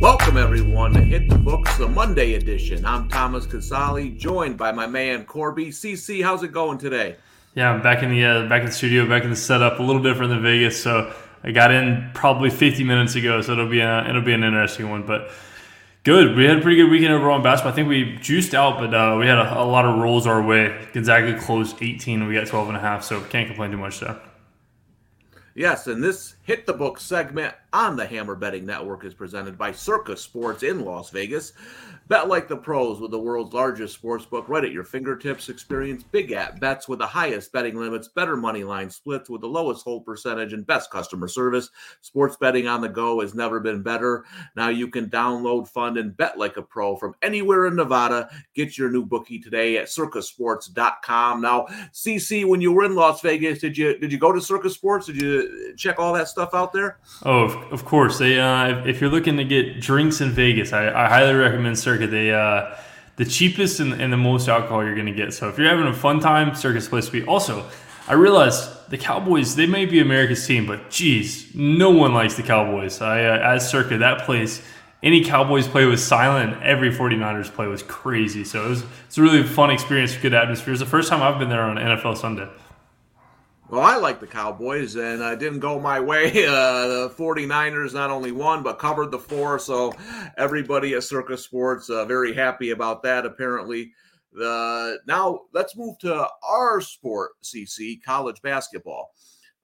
[0.00, 2.86] Welcome everyone to Hit the Books, the Monday edition.
[2.86, 5.70] I'm Thomas Casale, joined by my man Corbie.
[5.70, 7.16] CC, how's it going today?
[7.56, 9.82] Yeah, I'm back in the uh, back in the studio, back in the setup, a
[9.82, 10.80] little different than Vegas.
[10.80, 11.12] So
[11.42, 14.88] I got in probably 50 minutes ago, so it'll be a, it'll be an interesting
[14.88, 15.04] one.
[15.04, 15.32] But
[16.04, 17.72] good, we had a pretty good weekend overall in basketball.
[17.72, 20.40] I think we juiced out, but uh, we had a, a, lot of rolls our
[20.40, 20.86] way.
[20.92, 23.98] Gonzaga closed 18, and we got 12 and a half, so can't complain too much
[23.98, 24.20] there.
[25.56, 29.70] Yes, and this hit the book segment on the Hammer Betting Network is presented by
[29.70, 31.52] Circa Sports in Las Vegas.
[32.08, 35.50] Bet like the pros with the world's largest sports book right at your fingertips.
[35.50, 39.46] Experience big at bets with the highest betting limits, better money line splits with the
[39.46, 41.68] lowest hold percentage, and best customer service.
[42.00, 44.24] Sports betting on the go has never been better.
[44.56, 48.30] Now you can download, fund, and bet like a pro from anywhere in Nevada.
[48.54, 51.42] Get your new bookie today at circasports.com.
[51.42, 54.70] Now, CC, when you were in Las Vegas, did you did you go to Circa
[54.70, 55.08] Sports?
[55.08, 56.96] Did you check all that stuff out there?
[57.24, 58.18] Oh, of, of course.
[58.18, 62.04] They uh, if you're looking to get drinks in Vegas, I, I highly recommend Circa
[62.04, 62.10] circuit.
[62.10, 62.76] They uh,
[63.16, 65.34] the cheapest and, and the most alcohol you're going to get.
[65.34, 67.24] So if you're having a fun time, Circa's place to be.
[67.24, 67.68] Also,
[68.06, 72.42] I realized the Cowboys they may be America's team, but geez, no one likes the
[72.42, 73.00] Cowboys.
[73.00, 74.62] I uh, as Circa that place.
[75.00, 76.60] Any Cowboys play was silent.
[76.60, 78.42] Every 49ers play was crazy.
[78.42, 80.72] So it was it's a really fun experience, good atmosphere.
[80.72, 82.48] It's the first time I've been there on NFL Sunday.
[83.70, 86.28] Well, I like the Cowboys, and uh, didn't go my way.
[86.48, 89.58] Uh, the 49ers not only won, but covered the four.
[89.58, 89.92] So
[90.38, 93.92] everybody at Circa Sports uh, very happy about that, apparently.
[94.32, 99.10] The now let's move to our sport, CC, college basketball.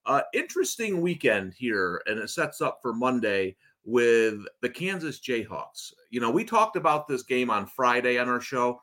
[0.05, 5.92] Uh, interesting weekend here, and it sets up for Monday with the Kansas Jayhawks.
[6.10, 8.80] You know, we talked about this game on Friday on our show.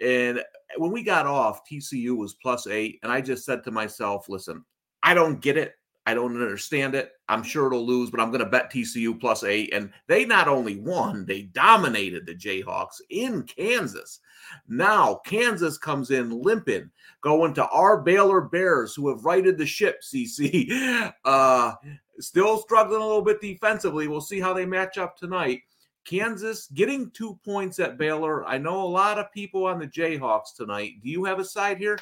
[0.00, 0.42] And
[0.76, 2.98] when we got off, TCU was plus eight.
[3.02, 4.64] And I just said to myself, listen,
[5.02, 5.74] I don't get it.
[6.06, 7.12] I don't understand it.
[7.28, 9.74] I'm sure it'll lose, but I'm going to bet TCU plus eight.
[9.74, 14.20] And they not only won, they dominated the Jayhawks in Kansas.
[14.66, 16.90] Now, Kansas comes in limping,
[17.20, 21.12] going to our Baylor Bears, who have righted the ship, CC.
[21.24, 21.74] Uh,
[22.20, 24.08] still struggling a little bit defensively.
[24.08, 25.60] We'll see how they match up tonight.
[26.08, 28.46] Kansas getting two points at Baylor.
[28.46, 30.94] I know a lot of people on the Jayhawks tonight.
[31.02, 31.98] Do you have a side here?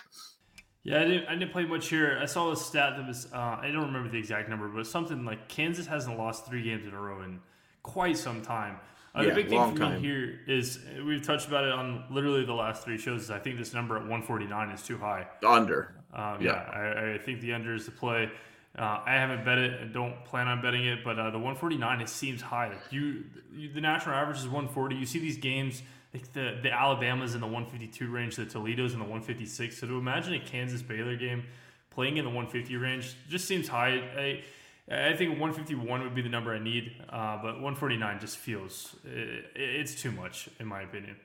[0.85, 2.17] Yeah, I didn't, I didn't play much here.
[2.23, 5.25] I saw a stat that was, uh, I don't remember the exact number, but something
[5.25, 7.41] like Kansas hasn't lost three games in a row in
[7.83, 8.77] quite some time.
[9.17, 9.95] Uh, yeah, the big thing for time.
[9.95, 13.23] me here is we've touched about it on literally the last three shows.
[13.23, 15.27] Is I think this number at 149 is too high.
[15.41, 15.97] The under.
[16.13, 18.31] Um, yeah, yeah I, I, think the under is the play.
[18.79, 22.01] Uh, I haven't bet it and don't plan on betting it, but uh, the 149
[22.01, 22.69] it seems high.
[22.69, 24.97] Like you, you, the national average is 140.
[24.97, 25.83] You see these games
[26.13, 29.79] like the the Alabama's in the 152 range, the Toledo's in the 156.
[29.79, 31.45] So to imagine a Kansas Baylor game
[31.91, 34.43] playing in the 150 range just seems high.
[34.91, 38.95] I, I think 151 would be the number I need, uh, but 149 just feels
[39.05, 41.17] it, it's too much in my opinion.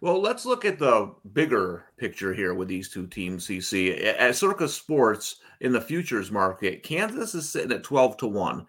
[0.00, 4.14] Well, let's look at the bigger picture here with these two teams, CC.
[4.18, 8.66] At Circa Sports in the futures market, Kansas is sitting at 12 to 1.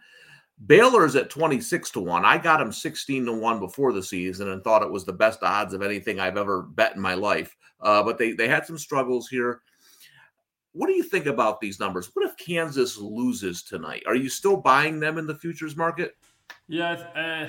[0.67, 2.23] Baylor's at 26 to 1.
[2.23, 5.41] I got them 16 to 1 before the season and thought it was the best
[5.41, 7.55] odds of anything I've ever bet in my life.
[7.79, 9.61] Uh, but they, they had some struggles here.
[10.73, 12.11] What do you think about these numbers?
[12.13, 14.03] What if Kansas loses tonight?
[14.05, 16.15] Are you still buying them in the futures market?
[16.67, 17.47] Yeah, uh,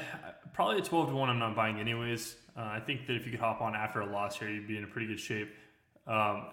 [0.52, 2.36] probably at 12 to 1, I'm not buying anyways.
[2.56, 4.76] Uh, I think that if you could hop on after a loss here, you'd be
[4.76, 5.48] in a pretty good shape.
[6.06, 6.46] Um,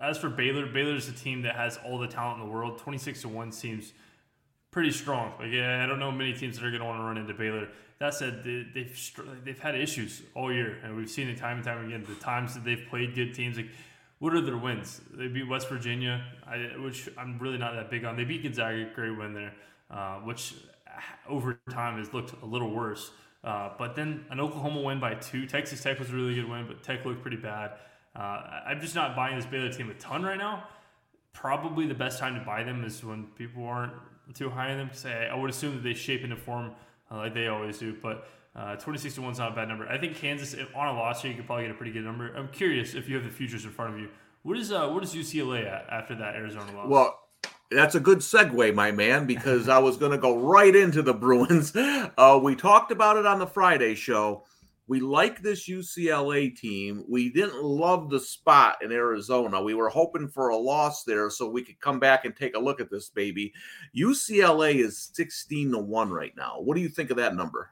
[0.00, 2.78] as for Baylor, Baylor's a team that has all the talent in the world.
[2.78, 3.92] 26 to 1 seems
[4.70, 5.32] pretty strong.
[5.38, 7.34] Like, yeah, I don't know many teams that are going to want to run into
[7.34, 7.68] Baylor.
[7.98, 11.64] That said, they, have they've had issues all year, and we've seen it time and
[11.64, 12.04] time again.
[12.06, 13.70] The times that they've played good teams, like
[14.18, 15.00] what are their wins?
[15.12, 18.16] They beat West Virginia, I, which I'm really not that big on.
[18.16, 19.54] They beat Gonzaga, great win there,
[19.90, 20.54] uh, which
[21.28, 23.10] over time has looked a little worse.
[23.46, 25.46] Uh, but then an Oklahoma win by two.
[25.46, 27.74] Texas Tech was a really good win, but Tech looked pretty bad.
[28.14, 30.64] Uh, I'm just not buying this Baylor team a ton right now.
[31.32, 33.92] Probably the best time to buy them is when people aren't
[34.34, 34.88] too high on them.
[34.88, 36.72] Because I, I would assume that they shape into form
[37.08, 37.94] uh, like they always do.
[38.02, 38.26] But
[38.56, 39.86] uh, 26 to 1 is not a bad number.
[39.88, 42.04] I think Kansas, if on a loss here, you could probably get a pretty good
[42.04, 42.34] number.
[42.34, 44.08] I'm curious if you have the futures in front of you.
[44.42, 46.88] What is uh, what is UCLA at after that Arizona loss?
[46.88, 47.18] Well,
[47.70, 51.14] that's a good segue, my man, because I was going to go right into the
[51.14, 51.72] Bruins.
[52.18, 54.44] Uh, we talked about it on the Friday show.
[54.88, 57.04] We like this UCLA team.
[57.08, 59.60] We didn't love the spot in Arizona.
[59.60, 62.60] We were hoping for a loss there so we could come back and take a
[62.60, 63.52] look at this baby.
[63.94, 66.60] UCLA is 16 to 1 right now.
[66.60, 67.70] What do you think of that number?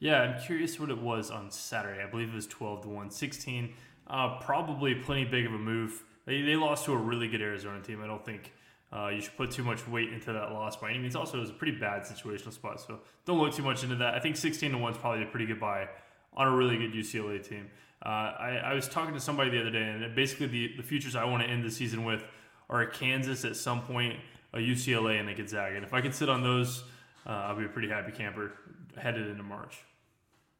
[0.00, 2.02] Yeah, I'm curious what it was on Saturday.
[2.02, 3.10] I believe it was 12 to 1.
[3.10, 3.74] 16,
[4.06, 6.04] uh, probably plenty big of a move.
[6.24, 8.02] They, they lost to a really good Arizona team.
[8.02, 8.52] I don't think
[8.92, 11.14] uh, you should put too much weight into that loss by any means.
[11.14, 14.14] Also, it was a pretty bad situational spot, so don't look too much into that.
[14.14, 15.88] I think 16 to 1 is probably a pretty good buy
[16.34, 17.68] on a really good UCLA team.
[18.04, 21.16] Uh, I, I, was talking to somebody the other day, and basically the, the futures
[21.16, 22.22] I want to end the season with
[22.70, 24.14] are a Kansas at some point,
[24.54, 25.74] a UCLA, and a Gonzaga.
[25.74, 26.84] And if I can sit on those,
[27.26, 28.52] uh, I'll be a pretty happy camper
[28.96, 29.78] headed into March.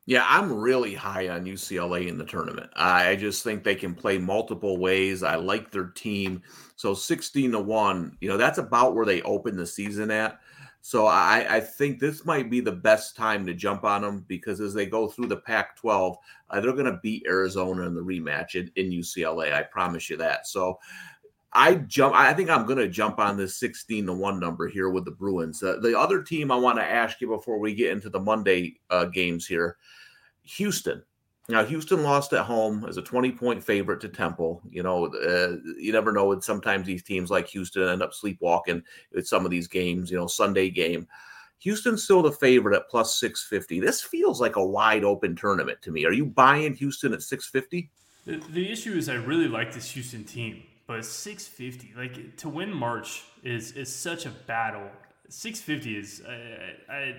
[0.08, 2.70] Yeah, I'm really high on UCLA in the tournament.
[2.74, 5.22] I just think they can play multiple ways.
[5.22, 6.40] I like their team.
[6.76, 10.40] So 16 to 1, you know, that's about where they open the season at.
[10.80, 14.62] So I, I think this might be the best time to jump on them because
[14.62, 16.16] as they go through the Pac 12,
[16.48, 19.52] uh, they're going to beat Arizona in the rematch in, in UCLA.
[19.52, 20.46] I promise you that.
[20.46, 20.78] So
[21.52, 22.14] I jump.
[22.14, 25.10] I think I'm going to jump on this 16 to one number here with the
[25.10, 25.62] Bruins.
[25.62, 28.78] Uh, the other team I want to ask you before we get into the Monday
[28.90, 29.76] uh, games here,
[30.42, 31.02] Houston.
[31.48, 34.60] Now Houston lost at home as a 20 point favorite to Temple.
[34.68, 36.38] You know, uh, you never know.
[36.40, 38.82] Sometimes these teams like Houston end up sleepwalking
[39.14, 40.10] with some of these games.
[40.10, 41.08] You know, Sunday game.
[41.60, 43.80] Houston's still the favorite at plus 650.
[43.80, 46.04] This feels like a wide open tournament to me.
[46.04, 47.90] Are you buying Houston at 650?
[48.26, 52.74] The, the issue is I really like this Houston team but 650 like to win
[52.74, 54.88] March is is such a battle.
[55.28, 57.14] 650 is I, I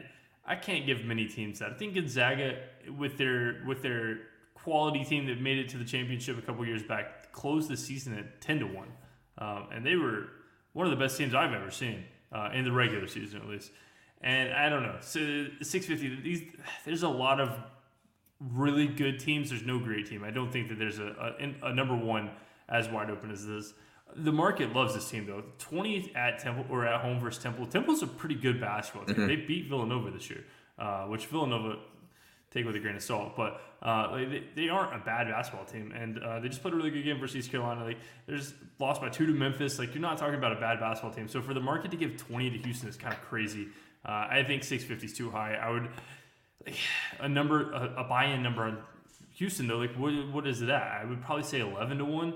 [0.45, 1.71] I can't give many teams that.
[1.71, 2.57] I think Gonzaga
[2.97, 4.17] with their with their
[4.55, 8.17] quality team that made it to the championship a couple years back closed the season
[8.17, 8.87] at 10 to one,
[9.37, 10.25] um, and they were
[10.73, 13.71] one of the best teams I've ever seen uh, in the regular season at least.
[14.21, 15.19] And I don't know, so
[15.61, 16.21] 650.
[16.23, 16.55] These
[16.85, 17.55] there's a lot of
[18.39, 19.51] really good teams.
[19.51, 20.23] There's no great team.
[20.23, 22.31] I don't think that there's a, a, a number one
[22.69, 23.73] as wide open as this.
[24.15, 25.43] The market loves this team though.
[25.59, 27.65] 20 at Temple or at home versus Temple.
[27.67, 29.15] Temple's a pretty good basketball team.
[29.15, 29.27] Mm-hmm.
[29.27, 30.43] They beat Villanova this year,
[30.77, 31.77] uh, which Villanova
[32.51, 35.91] take with a grain of salt, but uh, they, they aren't a bad basketball team,
[35.95, 37.83] and uh, they just played a really good game versus East Carolina.
[37.83, 39.77] Like they just lost by two to Memphis.
[39.77, 41.27] Like you're not talking about a bad basketball team.
[41.27, 43.67] So for the market to give 20 to Houston is kind of crazy.
[44.05, 45.55] Uh, I think 650 is too high.
[45.55, 45.89] I would
[46.65, 46.75] like,
[47.19, 48.79] a number a, a buy-in number on
[49.35, 49.77] Houston though.
[49.77, 51.01] Like what what is it at?
[51.01, 52.33] I would probably say 11 to one.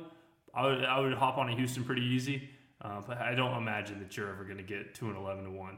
[0.54, 2.50] I would I would hop on a Houston pretty easy,
[2.82, 5.52] uh, but I don't imagine that you're ever going to get to an eleven to
[5.52, 5.78] one.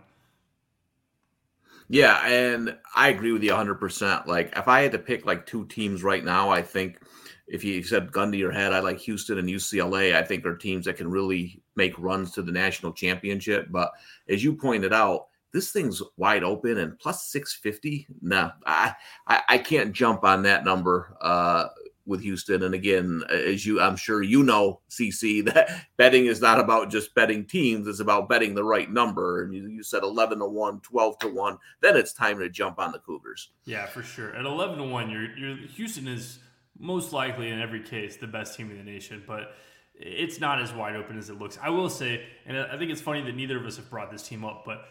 [1.87, 4.25] Yeah, and I agree with you 100%.
[4.25, 6.99] Like, if I had to pick like two teams right now, I think
[7.47, 10.15] if you said gun to your head, I like Houston and UCLA.
[10.15, 13.67] I think are teams that can really make runs to the national championship.
[13.69, 13.91] But
[14.27, 18.07] as you pointed out, this thing's wide open and plus 650.
[18.21, 18.93] Nah, I,
[19.27, 21.15] I, I can't jump on that number.
[21.21, 21.67] Uh,
[22.05, 22.63] with Houston.
[22.63, 27.13] And again, as you, I'm sure you know, CC, that betting is not about just
[27.15, 29.43] betting teams; it's about betting the right number.
[29.43, 31.57] And you, you said 11 to one, 12 to one.
[31.81, 33.51] Then it's time to jump on the Cougars.
[33.65, 34.35] Yeah, for sure.
[34.35, 36.39] At 11 to one, you're, you're Houston is
[36.77, 39.55] most likely in every case the best team in the nation, but
[39.97, 41.57] it's not as wide open as it looks.
[41.61, 44.27] I will say, and I think it's funny that neither of us have brought this
[44.27, 44.85] team up, but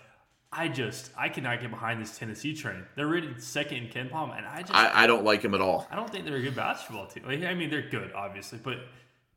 [0.57, 2.85] I just I cannot get behind this Tennessee train.
[2.95, 5.87] They're rated second in KenPom, and I just I, I, don't like them at all.
[5.91, 7.25] I don't think they're a good basketball team.
[7.27, 8.79] Like, I mean, they're good, obviously, but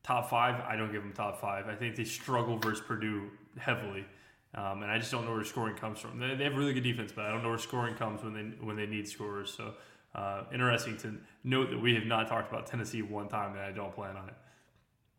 [0.03, 1.67] top five, I don't give them top five.
[1.67, 4.05] I think they struggle versus Purdue heavily,
[4.53, 6.19] um, and I just don't know where scoring comes from.
[6.19, 8.65] They, they, have really good defense, but I don't know where scoring comes when they
[8.65, 9.51] when they need scorers.
[9.55, 9.73] So
[10.13, 13.71] uh, interesting to note that we have not talked about Tennessee one time, and I
[13.71, 14.35] don't plan on it.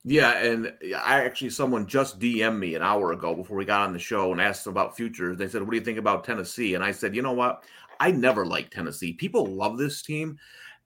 [0.05, 3.93] Yeah, and I actually someone just DM'd me an hour ago before we got on
[3.93, 5.37] the show and asked about futures.
[5.37, 7.65] They said, "What do you think about Tennessee?" And I said, "You know what?
[8.01, 9.13] I never liked Tennessee.
[9.13, 10.39] People love this team,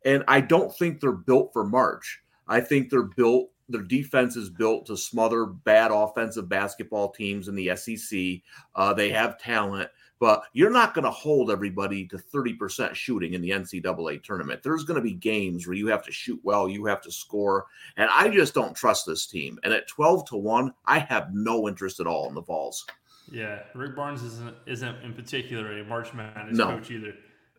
[0.04, 2.20] and I don't think they're built for March.
[2.48, 3.50] I think they're built.
[3.68, 8.42] Their defense is built to smother bad offensive basketball teams in the SEC.
[8.74, 9.90] Uh, they have talent."
[10.22, 14.62] But you're not going to hold everybody to 30% shooting in the NCAA tournament.
[14.62, 17.66] There's going to be games where you have to shoot well, you have to score,
[17.96, 19.58] and I just don't trust this team.
[19.64, 22.86] And at 12 to 1, I have no interest at all in the Vols.
[23.32, 26.66] Yeah, Rick Barnes isn't isn't in particular a March Madness no.
[26.66, 27.14] coach either.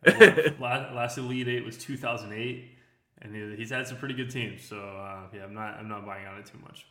[0.57, 2.77] last, last Elite Eight was 2008,
[3.23, 4.63] and he's had some pretty good teams.
[4.63, 6.85] So uh, yeah, I'm not I'm not buying on it too much.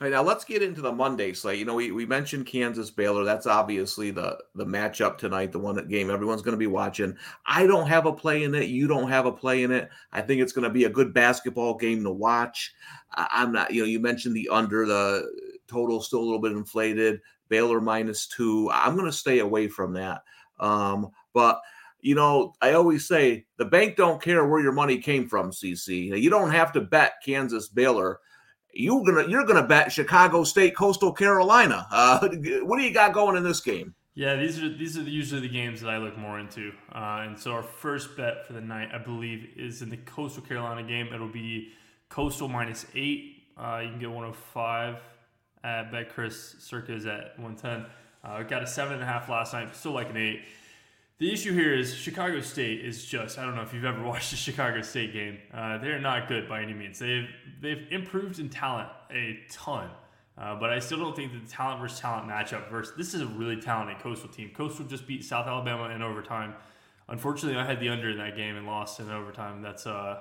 [0.00, 1.58] All right, now let's get into the Monday slate.
[1.58, 3.22] You know, we, we mentioned Kansas Baylor.
[3.22, 7.14] That's obviously the the matchup tonight, the one that game everyone's going to be watching.
[7.44, 8.68] I don't have a play in it.
[8.68, 9.90] You don't have a play in it.
[10.10, 12.72] I think it's going to be a good basketball game to watch.
[13.12, 15.30] I, am not, you know, you mentioned the under, the
[15.68, 17.20] total still a little bit inflated.
[17.50, 18.70] Baylor minus two.
[18.72, 20.22] I'm going to stay away from that.
[20.58, 21.60] Um, but
[22.00, 26.18] you know, I always say the bank don't care where your money came from, CC.
[26.18, 28.20] You don't have to bet Kansas Baylor
[28.72, 31.86] you're gonna you're gonna bet Chicago State Coastal Carolina.
[31.90, 32.18] Uh,
[32.62, 33.94] what do you got going in this game?
[34.14, 36.72] Yeah, these are these are usually the games that I look more into.
[36.94, 40.42] Uh, and so our first bet for the night, I believe, is in the Coastal
[40.42, 41.08] Carolina game.
[41.12, 41.72] It'll be
[42.08, 43.44] Coastal minus eight.
[43.56, 44.96] Uh, you can get 105
[45.62, 47.86] I bet Chris Circa is at 110.
[48.22, 50.42] Uh, got a seven and a half last night, still like an eight.
[51.20, 54.32] The issue here is Chicago State is just I don't know if you've ever watched
[54.32, 55.36] a Chicago State game.
[55.52, 56.98] Uh, they're not good by any means.
[56.98, 57.28] They've
[57.60, 59.90] they've improved in talent a ton,
[60.38, 63.20] uh, but I still don't think that the talent versus talent matchup versus this is
[63.20, 64.50] a really talented Coastal team.
[64.56, 66.54] Coastal just beat South Alabama in overtime.
[67.06, 69.60] Unfortunately, I had the under in that game and lost in overtime.
[69.60, 70.20] That's uh,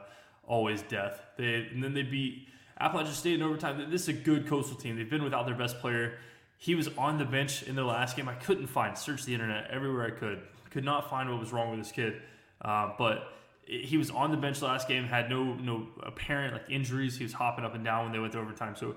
[0.50, 1.22] always death.
[1.38, 3.90] They and then they beat Appalachian State in overtime.
[3.90, 4.98] This is a good Coastal team.
[4.98, 6.18] They've been without their best player.
[6.58, 8.28] He was on the bench in the last game.
[8.28, 8.98] I couldn't find.
[8.98, 12.22] Search the internet everywhere I could could not find what was wrong with this kid.
[12.62, 13.34] Uh, but
[13.70, 17.18] he was on the bench last game, had no no apparent like injuries.
[17.18, 18.76] He was hopping up and down when they went to overtime.
[18.76, 18.96] So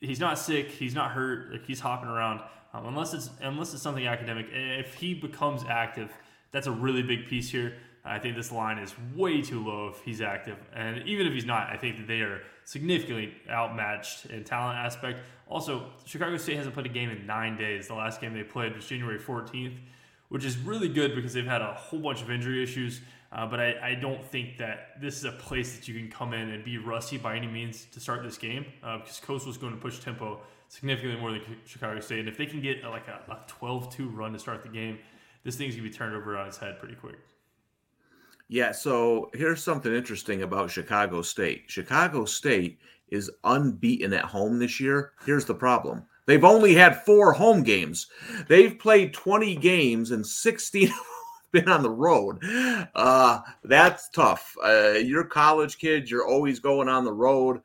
[0.00, 0.70] he's not sick.
[0.70, 1.52] He's not hurt.
[1.52, 2.40] Like he's hopping around.
[2.72, 4.46] Um, unless it's unless it's something academic.
[4.52, 6.12] If he becomes active,
[6.52, 7.74] that's a really big piece here.
[8.04, 11.44] I think this line is way too low if he's active, and even if he's
[11.44, 15.18] not, I think that they are significantly outmatched in talent aspect.
[15.48, 17.88] Also, Chicago State hasn't played a game in nine days.
[17.88, 19.76] The last game they played was January 14th
[20.28, 23.00] which is really good because they've had a whole bunch of injury issues.
[23.32, 26.32] Uh, but I, I, don't think that this is a place that you can come
[26.32, 29.58] in and be rusty by any means to start this game uh, because Coastal is
[29.58, 32.20] going to push tempo significantly more than Chicago State.
[32.20, 34.98] And if they can get a, like a, a 12-2 run to start the game,
[35.42, 37.18] this thing's going to be turned over on its head pretty quick.
[38.48, 41.64] Yeah, so here's something interesting about Chicago State.
[41.66, 42.78] Chicago State
[43.08, 45.12] is unbeaten at home this year.
[45.24, 48.08] Here's the problem They've only had four home games.
[48.48, 50.92] They've played 20 games and 16
[51.52, 52.42] been on the road.
[52.94, 54.54] Uh, that's tough.
[54.62, 56.10] Uh, you're college kids.
[56.10, 57.60] You're always going on the road.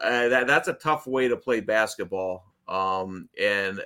[0.00, 2.44] Uh, that that's a tough way to play basketball.
[2.68, 3.80] Um, and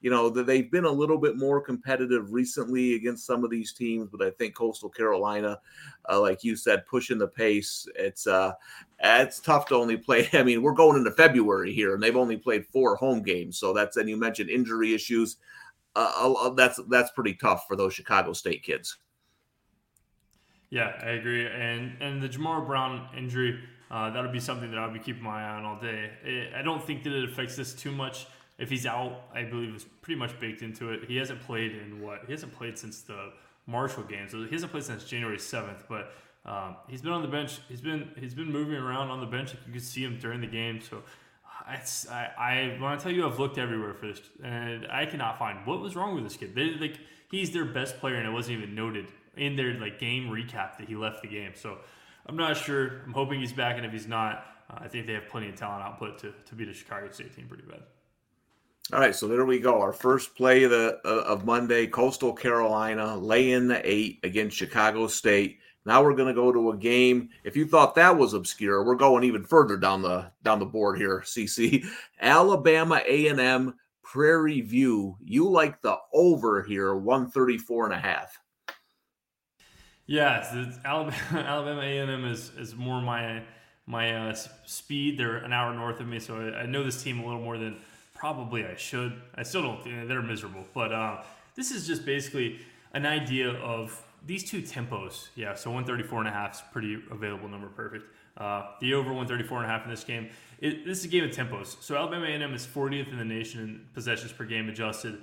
[0.00, 4.08] you know they've been a little bit more competitive recently against some of these teams,
[4.10, 5.58] but I think Coastal Carolina,
[6.10, 7.86] uh, like you said, pushing the pace.
[7.96, 8.52] It's uh,
[8.98, 10.28] it's tough to only play.
[10.32, 13.58] I mean, we're going into February here, and they've only played four home games.
[13.58, 15.36] So that's and you mentioned injury issues.
[15.94, 18.96] Uh, that's that's pretty tough for those Chicago State kids.
[20.70, 21.46] Yeah, I agree.
[21.46, 25.44] And and the Jamar Brown injury, uh, that'll be something that I'll be keeping my
[25.44, 26.48] eye on all day.
[26.56, 28.26] I don't think that it affects this too much
[28.60, 31.04] if he's out, I believe it's pretty much baked into it.
[31.08, 32.20] He hasn't played in what?
[32.26, 33.32] He hasn't played since the
[33.66, 35.84] Marshall game, so he hasn't played since January seventh.
[35.88, 36.12] But
[36.44, 37.58] um, he's been on the bench.
[37.68, 39.54] He's been he's been moving around on the bench.
[39.66, 40.80] You can see him during the game.
[40.82, 41.02] So
[41.70, 45.38] it's, I, I when I tell you I've looked everywhere for this, and I cannot
[45.38, 46.54] find what was wrong with this kid.
[46.54, 46.98] They like
[47.30, 49.06] he's their best player, and it wasn't even noted
[49.38, 51.52] in their like game recap that he left the game.
[51.54, 51.78] So
[52.26, 53.00] I'm not sure.
[53.06, 55.56] I'm hoping he's back, and if he's not, uh, I think they have plenty of
[55.56, 57.80] talent output to to beat a Chicago State team pretty bad.
[58.92, 59.80] All right, so there we go.
[59.80, 64.56] Our first play of, the, uh, of Monday, Coastal Carolina lay in the eight against
[64.56, 65.60] Chicago State.
[65.86, 67.28] Now we're going to go to a game.
[67.44, 70.98] If you thought that was obscure, we're going even further down the down the board
[70.98, 71.20] here.
[71.24, 71.86] CC,
[72.20, 75.16] Alabama A and M Prairie View.
[75.22, 78.36] You like the over here, one thirty four and a half.
[80.06, 80.52] Yes,
[80.84, 83.42] Alabama Alabama A and M is is more my
[83.86, 84.34] my uh,
[84.66, 85.16] speed.
[85.16, 87.56] They're an hour north of me, so I, I know this team a little more
[87.56, 87.76] than
[88.20, 89.14] probably I should.
[89.34, 89.82] I still don't.
[89.82, 91.22] Think they're miserable, but uh,
[91.54, 92.60] this is just basically
[92.92, 95.28] an idea of these two tempos.
[95.36, 98.04] Yeah, so 134 and a half is pretty available number, perfect.
[98.36, 100.28] Uh, the over 134 and a half in this game.
[100.58, 101.82] It, this is a game of tempos.
[101.82, 105.22] So Alabama A&M is 40th in the nation in possessions per game adjusted.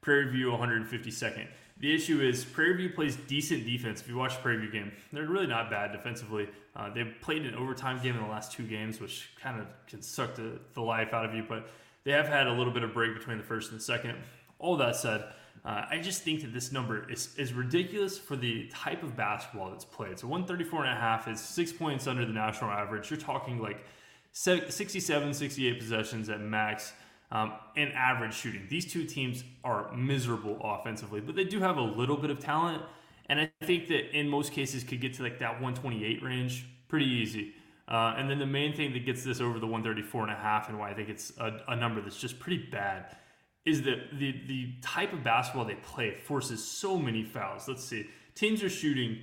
[0.00, 1.48] Prairie View 152nd.
[1.78, 4.00] The issue is Prairie View plays decent defense.
[4.00, 6.48] If you watch the Prairie View game, they're really not bad defensively.
[6.76, 10.00] Uh, they've played an overtime game in the last two games, which kind of can
[10.00, 11.44] suck the, the life out of you.
[11.46, 11.68] But
[12.06, 14.14] they have had a little bit of break between the first and the second.
[14.60, 15.24] All that said,
[15.64, 19.72] uh, I just think that this number is, is ridiculous for the type of basketball
[19.72, 20.16] that's played.
[20.20, 23.10] So 134 and a half is six points under the national average.
[23.10, 23.84] You're talking like
[24.30, 26.92] 67, 68 possessions at max
[27.32, 28.68] um, and average shooting.
[28.70, 32.82] These two teams are miserable offensively, but they do have a little bit of talent.
[33.28, 37.06] And I think that in most cases could get to like that 128 range pretty
[37.06, 37.52] easy.
[37.88, 40.68] Uh, and then the main thing that gets this over the 134 and a half
[40.68, 43.16] and why I think it's a, a number that's just pretty bad
[43.64, 47.68] is that the, the type of basketball they play forces so many fouls.
[47.68, 48.06] Let's see.
[48.34, 49.18] Teams are shooting,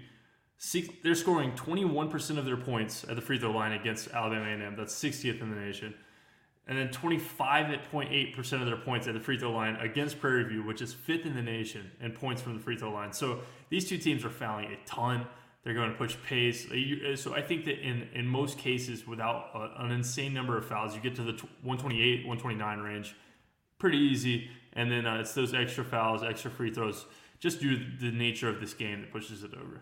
[0.57, 4.75] six, they're scoring 21% of their points at the free throw line against Alabama A&M.
[4.75, 5.93] That's 60th in the nation.
[6.67, 10.81] And then 25.8% of their points at the free throw line against Prairie View, which
[10.81, 13.11] is fifth in the nation in points from the free throw line.
[13.11, 15.25] So these two teams are fouling a ton.
[15.63, 16.67] They're going to push pace.
[16.69, 20.65] Uh, so I think that in, in most cases, without a, an insane number of
[20.65, 23.15] fouls, you get to the 128, 129 range
[23.83, 24.49] pretty easy.
[24.73, 27.05] And then uh, it's those extra fouls, extra free throws,
[27.39, 29.81] just due to the nature of this game that pushes it over.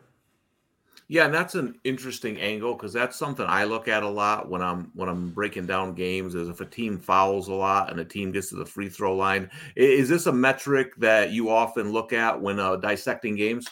[1.08, 4.62] Yeah, and that's an interesting angle because that's something I look at a lot when
[4.62, 6.36] I'm when I'm breaking down games.
[6.36, 9.16] Is if a team fouls a lot and a team gets to the free throw
[9.16, 9.50] line.
[9.76, 13.68] Is this a metric that you often look at when uh, dissecting games?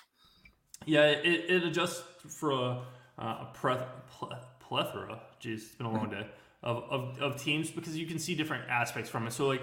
[0.90, 2.82] Yeah, it, it adjusts for a,
[3.20, 3.48] a
[4.60, 5.20] plethora.
[5.40, 6.26] Jeez, it's been a long day
[6.64, 9.34] of, of, of teams because you can see different aspects from it.
[9.34, 9.62] So like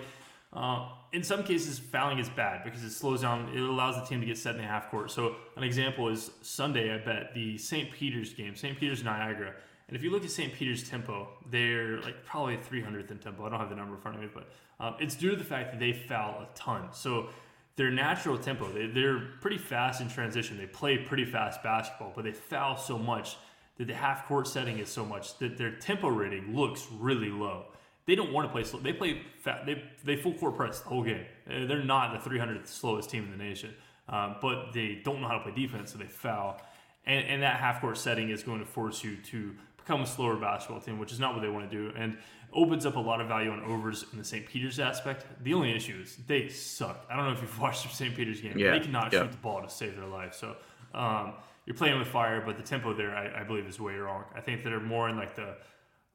[0.53, 3.51] uh, in some cases, fouling is bad because it slows down.
[3.53, 5.11] It allows the team to get set in the half court.
[5.11, 6.95] So an example is Sunday.
[6.95, 7.91] I bet the St.
[7.91, 8.79] Peter's game, St.
[8.79, 9.53] Peter's Niagara.
[9.89, 10.53] And if you look at St.
[10.53, 13.47] Peter's tempo, they're like probably 300th in tempo.
[13.47, 15.45] I don't have the number in front of me, but um, it's due to the
[15.45, 16.89] fact that they foul a ton.
[16.93, 17.31] So
[17.77, 20.57] their natural tempo, they, they're pretty fast in transition.
[20.57, 23.37] They play pretty fast basketball, but they foul so much
[23.77, 27.67] that the half court setting is so much that their tempo rating looks really low
[28.07, 28.81] they don't want to play slow.
[28.81, 29.67] They play fat.
[29.67, 31.27] They they full court press the whole game.
[31.49, 33.75] Uh, they're not the 300th slowest team in the nation,
[34.09, 36.61] um, but they don't know how to play defense, so they foul.
[37.05, 40.37] And, and that half court setting is going to force you to become a slower
[40.37, 42.17] basketball team, which is not what they want to do, and
[42.57, 44.47] opens up a lot of value on overs in the St.
[44.47, 45.27] Peter's aspect.
[45.45, 47.07] The only issue is they suck.
[47.11, 48.17] I don't know if you've watched the St.
[48.17, 48.59] Peter's game.
[48.59, 48.73] Yeah.
[48.73, 49.23] They cannot yeah.
[49.23, 50.35] shoot the ball to save their life.
[50.35, 50.57] So
[50.95, 51.35] um,
[51.67, 54.25] you're playing with fire, but the tempo there, I, I believe, is way wrong.
[54.35, 55.57] I think they're more in like the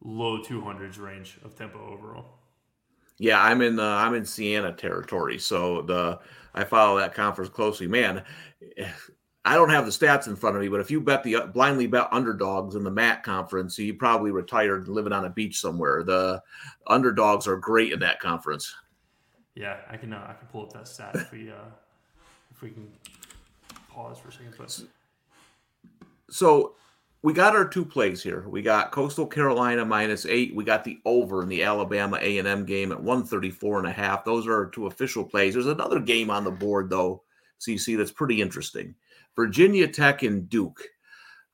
[0.03, 2.25] low 200s range of tempo overall.
[3.17, 6.19] Yeah, I'm in the I'm in Siena territory, so the
[6.55, 7.85] I follow that conference closely.
[7.85, 8.23] Man,
[9.43, 11.45] I don't have the stats in front of me, but if you bet the uh,
[11.47, 15.59] blindly bet underdogs in the MAC conference, you probably retired and living on a beach
[15.59, 16.03] somewhere.
[16.03, 16.41] The
[16.85, 18.75] underdogs are great in that conference.
[19.55, 21.69] Yeah, I can uh, I can pull up that stat if we uh,
[22.51, 22.87] if we can
[23.89, 24.53] pause for a second.
[24.57, 24.79] But
[26.29, 26.75] so
[27.23, 28.47] we got our two plays here.
[28.47, 30.55] We got Coastal Carolina minus eight.
[30.55, 34.23] We got the over in the Alabama A&M game at 134 and a half.
[34.23, 35.53] Those are our two official plays.
[35.53, 37.23] There's another game on the board though,
[37.61, 38.95] so you see that's pretty interesting.
[39.35, 40.81] Virginia Tech and Duke.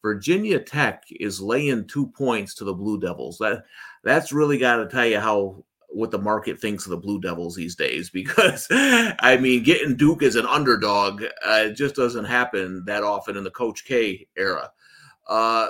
[0.01, 3.37] Virginia Tech is laying two points to the Blue Devils.
[3.39, 3.65] That
[4.05, 7.55] that's really got to tell you how what the market thinks of the Blue Devils
[7.55, 8.09] these days.
[8.13, 13.43] Because I mean, getting Duke as an underdog uh, just doesn't happen that often in
[13.43, 14.71] the Coach K era.
[15.27, 15.67] Uh,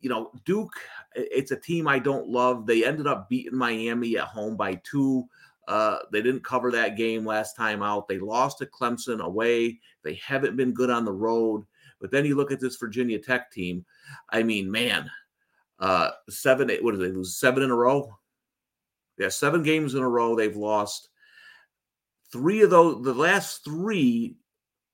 [0.00, 0.72] you know, Duke,
[1.14, 2.64] it's a team I don't love.
[2.64, 5.28] They ended up beating Miami at home by two.
[5.68, 8.08] Uh, they didn't cover that game last time out.
[8.08, 9.78] They lost to Clemson away.
[10.02, 11.64] They haven't been good on the road.
[12.00, 13.84] But then you look at this Virginia Tech team.
[14.30, 15.08] I mean, man,
[15.78, 17.36] uh, seven, eight, what did they lose?
[17.36, 18.16] Seven in a row?
[19.18, 21.08] Yeah, seven games in a row they've lost.
[22.32, 24.36] Three of those, the last three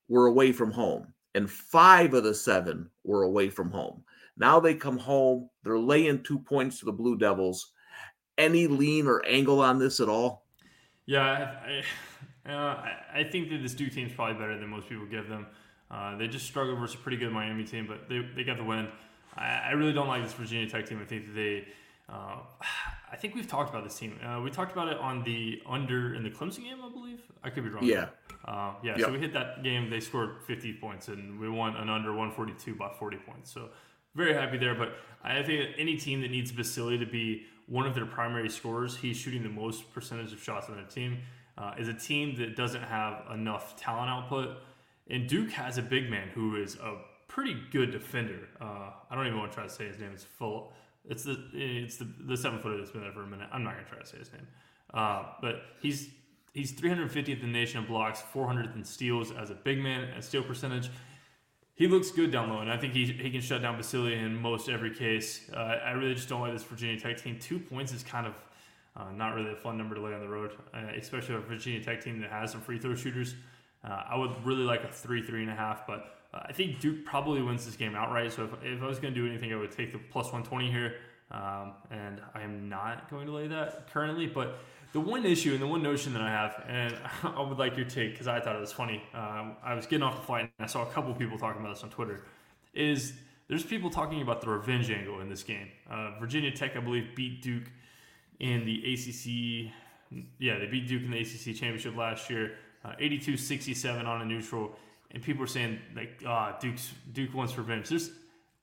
[0.09, 4.03] were away from home and five of the seven were away from home.
[4.37, 7.73] Now they come home, they're laying two points to the Blue Devils.
[8.37, 10.48] Any lean or angle on this at all?
[11.09, 11.83] Yeah,
[12.47, 15.29] I, uh, I think that this Duke team is probably better than most people give
[15.29, 15.47] them.
[15.91, 18.65] Uh, they just struggled versus a pretty good Miami team, but they, they got the
[18.65, 18.89] win.
[19.35, 21.01] I, I really don't like this Virginia Tech team.
[21.03, 21.67] I think that they
[22.09, 22.37] uh,
[23.11, 24.19] I think we've talked about this team.
[24.23, 27.21] Uh, we talked about it on the under in the Clemson game, I believe.
[27.43, 27.85] I could be wrong.
[27.85, 28.09] Yeah.
[28.45, 28.99] Uh, yeah.
[28.99, 29.01] Yep.
[29.01, 29.89] So we hit that game.
[29.89, 33.51] They scored 50 points, and we won an under 142 by 40 points.
[33.51, 33.71] So
[34.19, 34.75] very happy there.
[34.75, 38.97] But I think any team that needs Basile to be one of their primary scorers,
[38.97, 41.19] he's shooting the most percentage of shots on their team,
[41.57, 44.59] uh, is a team that doesn't have enough talent output.
[45.09, 46.97] And Duke has a big man who is a
[47.29, 48.49] pretty good defender.
[48.61, 50.11] Uh, I don't even want to try to say his name.
[50.13, 50.73] It's full.
[51.09, 53.49] It's the it's the the seven footer that's been there for a minute.
[53.51, 54.47] I'm not gonna try to say his name,
[54.93, 56.11] uh, but he's
[56.53, 60.23] he's 350th in the nation in blocks, 400th in steals as a big man and
[60.23, 60.91] steal percentage.
[61.79, 64.35] He looks good down low, and I think he, he can shut down Basile in
[64.35, 65.49] most every case.
[65.55, 67.39] Uh, I really just don't like this Virginia Tech team.
[67.39, 68.35] Two points is kind of
[68.97, 71.81] uh, not really a fun number to lay on the road, uh, especially a Virginia
[71.81, 73.37] Tech team that has some free throw shooters.
[73.85, 76.81] Uh, I would really like a three, three and a half, but uh, I think
[76.81, 78.33] Duke probably wins this game outright.
[78.33, 80.73] So if, if I was going to do anything, I would take the plus 120
[80.73, 80.97] here.
[81.31, 84.27] Um, and I am not going to lay that currently.
[84.27, 84.59] But
[84.93, 87.87] the one issue and the one notion that I have, and I would like your
[87.87, 89.03] take because I thought it was funny.
[89.15, 91.75] Um, I was getting off the flight and I saw a couple people talking about
[91.75, 92.25] this on Twitter.
[92.75, 93.15] Is
[93.49, 95.69] there's people talking about the revenge angle in this game.
[95.91, 97.71] Uh, Virginia Tech, I believe, beat Duke
[98.41, 99.73] in the ACC.
[100.39, 102.53] Yeah, they beat Duke in the ACC championship last year,
[102.85, 104.77] uh, 82-67 on a neutral
[105.11, 107.89] and people are saying like, ah, Duke's Duke wants revenge.
[107.89, 108.11] There's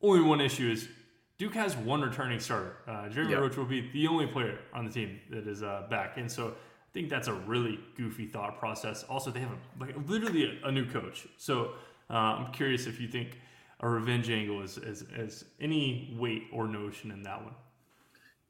[0.01, 0.88] only one issue is
[1.37, 2.77] Duke has one returning starter.
[2.87, 3.41] Uh, Jeremy yep.
[3.41, 6.49] Roach will be the only player on the team that is uh, back, and so
[6.49, 9.03] I think that's a really goofy thought process.
[9.03, 11.73] Also, they have a, like literally a, a new coach, so
[12.09, 13.39] uh, I'm curious if you think
[13.81, 17.53] a revenge angle is, is, is any weight or notion in that one.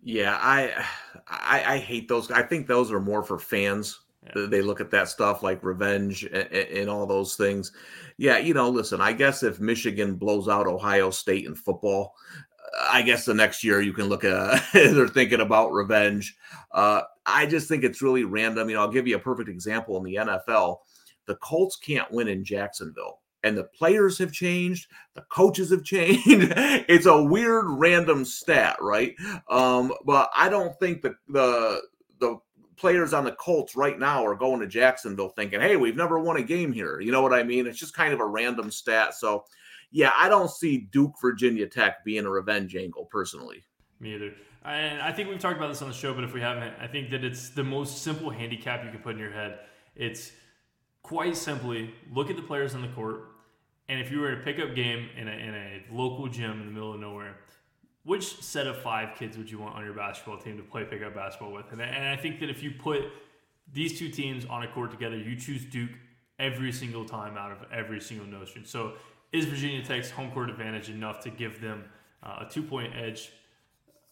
[0.03, 0.85] Yeah, I,
[1.27, 2.29] I, I hate those.
[2.29, 4.01] I think those are more for fans
[4.35, 4.45] Yeah.
[4.47, 7.71] They look at that stuff like revenge and, and, all those things.
[8.17, 12.15] Yeah, you know, listen, I guess if Michigan blows out Ohio State in football,
[12.79, 16.35] I guess the next year you can look at they're thinking about revenge.
[16.71, 18.69] Uh, I just think it's really random.
[18.69, 20.77] You know, I'll give you a perfect example in the NFL.
[21.25, 26.23] The Colts can't win in Jacksonville and the players have changed, the coaches have changed.
[26.27, 29.15] it's a weird random stat, right?
[29.49, 31.81] Um, but I don't think the the
[32.19, 32.39] the
[32.75, 36.38] players on the Colts right now are going to Jacksonville thinking, "Hey, we've never won
[36.38, 37.67] a game here." You know what I mean?
[37.67, 39.13] It's just kind of a random stat.
[39.13, 39.45] So,
[39.95, 43.63] yeah, I don't see Duke Virginia Tech being a revenge angle personally.
[44.01, 44.34] Me either.
[44.65, 46.88] And I think we've talked about this on the show, but if we haven't, I
[46.88, 49.60] think that it's the most simple handicap you can put in your head.
[49.95, 50.34] It's
[51.01, 53.21] quite simply look at the players on the court,
[53.88, 56.65] and if you were at a pickup game in a, in a local gym in
[56.65, 57.38] the middle of nowhere,
[58.03, 61.15] which set of five kids would you want on your basketball team to play pickup
[61.15, 61.71] basketball with?
[61.71, 63.03] And, and I think that if you put
[63.71, 65.91] these two teams on a court together, you choose Duke
[66.38, 68.65] every single time out of every single notion.
[68.65, 68.95] So
[69.35, 71.85] is Virginia Tech's home court advantage enough to give them
[72.23, 73.31] uh, a two point edge?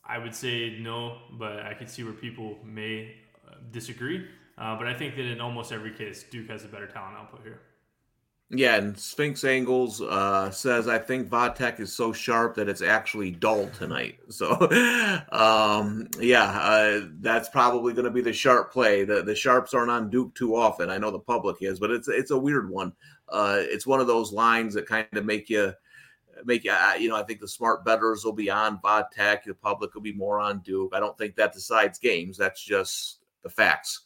[0.05, 3.15] I would say no, but I can see where people may
[3.47, 4.27] uh, disagree.
[4.57, 7.41] Uh, but I think that in almost every case, Duke has a better talent output
[7.43, 7.61] here.
[8.55, 13.31] Yeah, and Sphinx Angles uh, says, I think Vodtech is so sharp that it's actually
[13.31, 14.19] dull tonight.
[14.29, 14.49] So,
[15.31, 19.05] um, yeah, uh, that's probably going to be the sharp play.
[19.05, 20.89] The the sharps aren't on Duke too often.
[20.89, 22.93] I know the public is, but it's it's a weird one.
[23.33, 25.73] Uh, it's one of those lines that kind of make you
[26.45, 29.43] make you, you know, I think the smart betters will be on Vodtech.
[29.43, 30.93] The public will be more on Duke.
[30.95, 32.37] I don't think that decides games.
[32.37, 34.01] That's just the facts.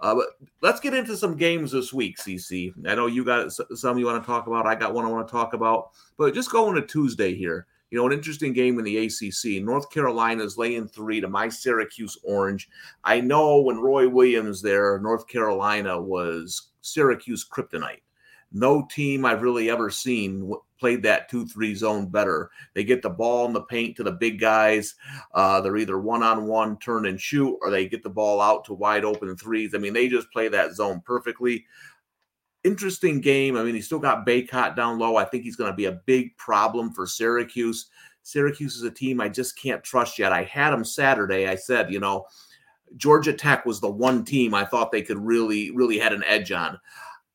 [0.00, 0.26] Uh, but
[0.60, 2.72] let's get into some games this week, CC.
[2.86, 4.66] I know you got some you want to talk about.
[4.66, 5.90] I got one I want to talk about.
[6.18, 9.62] But just going to Tuesday here, you know, an interesting game in the ACC.
[9.62, 12.68] North Carolina is laying three to my Syracuse Orange.
[13.04, 18.00] I know when Roy Williams there, North Carolina was Syracuse kryptonite.
[18.54, 22.50] No team I've really ever seen played that 2 3 zone better.
[22.74, 24.94] They get the ball in the paint to the big guys.
[25.34, 28.64] Uh, they're either one on one, turn and shoot, or they get the ball out
[28.66, 29.74] to wide open threes.
[29.74, 31.64] I mean, they just play that zone perfectly.
[32.62, 33.56] Interesting game.
[33.56, 35.16] I mean, he's still got Bacot down low.
[35.16, 37.86] I think he's going to be a big problem for Syracuse.
[38.22, 40.32] Syracuse is a team I just can't trust yet.
[40.32, 41.48] I had them Saturday.
[41.48, 42.26] I said, you know,
[42.96, 46.52] Georgia Tech was the one team I thought they could really, really had an edge
[46.52, 46.78] on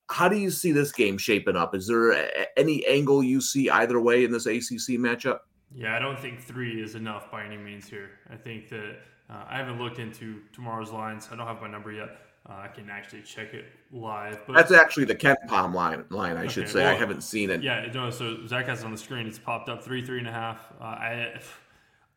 [0.09, 1.75] how do you see this game shaping up?
[1.75, 5.39] Is there any angle you see either way in this ACC matchup?
[5.73, 8.09] Yeah, I don't think three is enough by any means here.
[8.31, 8.97] I think that
[9.29, 11.29] uh, I haven't looked into tomorrow's lines.
[11.31, 12.09] I don't have my number yet.
[12.49, 14.39] Uh, I can actually check it live.
[14.47, 16.05] But that's actually the Kent Palm line.
[16.09, 16.79] Line I okay, should say.
[16.79, 17.61] Well, I haven't seen it.
[17.61, 18.09] Yeah, no.
[18.09, 19.27] So Zach has it on the screen.
[19.27, 20.73] It's popped up three, three and a half.
[20.81, 21.39] Uh, I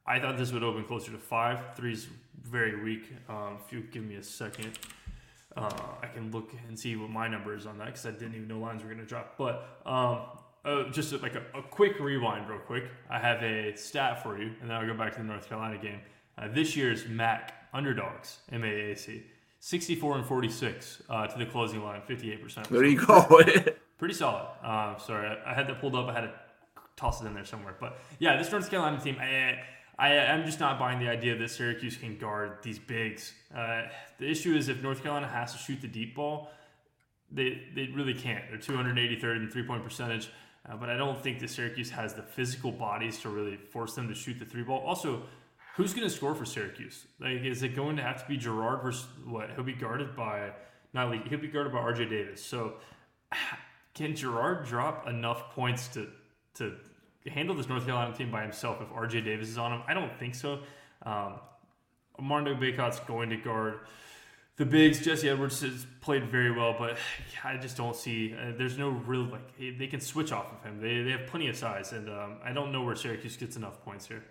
[0.07, 1.77] I thought this would open closer to five.
[1.77, 2.09] Three's
[2.43, 3.13] very weak.
[3.29, 4.79] Um, if you give me a second.
[5.57, 5.71] Uh,
[6.03, 8.49] I can look and see what my number is on that because I didn't even
[8.49, 9.35] know lines were going to drop.
[9.37, 10.21] But um,
[10.65, 12.85] uh, just like a, a, quick rewind, real quick.
[13.11, 15.79] I have a stat for you, and then I'll go back to the North Carolina
[15.79, 16.01] game.
[16.39, 19.23] Uh, this year's MAC underdogs, MAAC,
[19.61, 22.69] 64 and 46 uh, to the closing line, 58%.
[22.69, 23.43] There you go.
[23.99, 24.47] pretty solid.
[24.63, 26.09] Uh, sorry, I, I, had that pulled up.
[26.09, 26.33] I had to
[26.97, 27.77] toss it in there somewhere.
[27.79, 29.61] But yeah, this North Carolina team, I,
[30.03, 33.33] I, am just not buying the idea that Syracuse can guard these bigs.
[33.55, 33.83] Uh,
[34.19, 36.51] the issue is if North Carolina has to shoot the deep ball,
[37.31, 38.43] they, they really can't.
[38.51, 40.29] They're 283rd in three point percentage,
[40.69, 44.09] uh, but I don't think that Syracuse has the physical bodies to really force them
[44.09, 44.81] to shoot the three ball.
[44.81, 45.23] Also,
[45.77, 47.07] who's going to score for Syracuse?
[47.21, 49.51] Like, is it going to have to be Girard versus what?
[49.55, 50.51] He'll be guarded by
[50.93, 51.23] not Lee.
[51.29, 52.07] He'll be guarded by R.J.
[52.07, 52.45] Davis.
[52.45, 52.75] So,
[53.95, 56.09] can Girard drop enough points to
[56.55, 56.75] to
[57.31, 59.83] handle this North Carolina team by himself if RJ Davis is on him?
[59.87, 60.61] I don't think so.
[61.05, 61.35] Um,
[62.19, 63.81] Armando Bacot's going to guard
[64.57, 65.01] the bigs.
[65.01, 66.99] Jesse Edwards has played very well, but
[67.45, 68.35] I just don't see.
[68.35, 70.81] Uh, there's no real like they can switch off of him.
[70.81, 73.83] They, they have plenty of size, and um, I don't know where Syracuse gets enough
[73.85, 74.23] points here.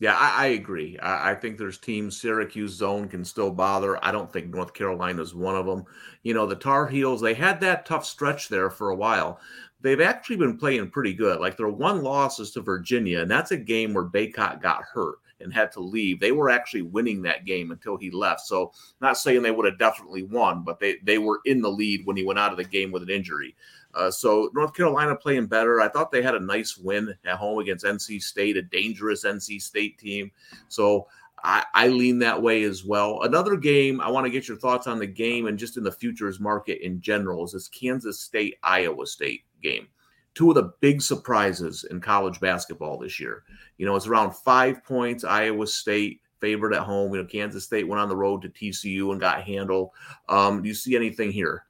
[0.00, 0.98] Yeah, I, I agree.
[0.98, 4.04] I, I, think there's teams Syracuse zone can still bother.
[4.04, 5.84] I don't think North Carolina is one of them.
[6.24, 9.38] You know, the Tar Heels, they had that tough stretch there for a while,
[9.84, 11.38] they've actually been playing pretty good.
[11.38, 15.16] Like their one loss is to Virginia, and that's a game where Bacot got hurt
[15.40, 16.18] and had to leave.
[16.18, 18.40] They were actually winning that game until he left.
[18.40, 22.06] So not saying they would have definitely won, but they they were in the lead
[22.06, 23.54] when he went out of the game with an injury.
[23.94, 25.80] Uh, so North Carolina playing better.
[25.80, 29.62] I thought they had a nice win at home against NC State, a dangerous NC
[29.62, 30.32] State team.
[30.68, 31.06] So
[31.44, 33.20] I, I lean that way as well.
[33.22, 35.92] Another game I want to get your thoughts on the game and just in the
[35.92, 39.88] futures market in general is this Kansas State Iowa State game.
[40.34, 43.42] Two of the big surprises in college basketball this year.
[43.78, 45.24] You know, it's around five points.
[45.24, 47.14] Iowa State favored at home.
[47.14, 49.90] You know, Kansas State went on the road to TCU and got handled.
[50.28, 51.64] Um, do you see anything here?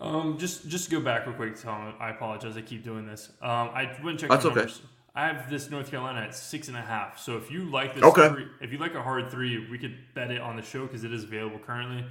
[0.00, 1.94] Um, just just go back real quick, Tom.
[1.98, 2.56] I apologize.
[2.56, 3.30] I keep doing this.
[3.40, 4.72] Um, I went and checked That's the okay.
[5.14, 7.18] I have this North Carolina at six and a half.
[7.18, 8.28] So if you like this, Okay.
[8.28, 11.04] three, if you like a hard three, we could bet it on the show because
[11.04, 12.04] it is available currently.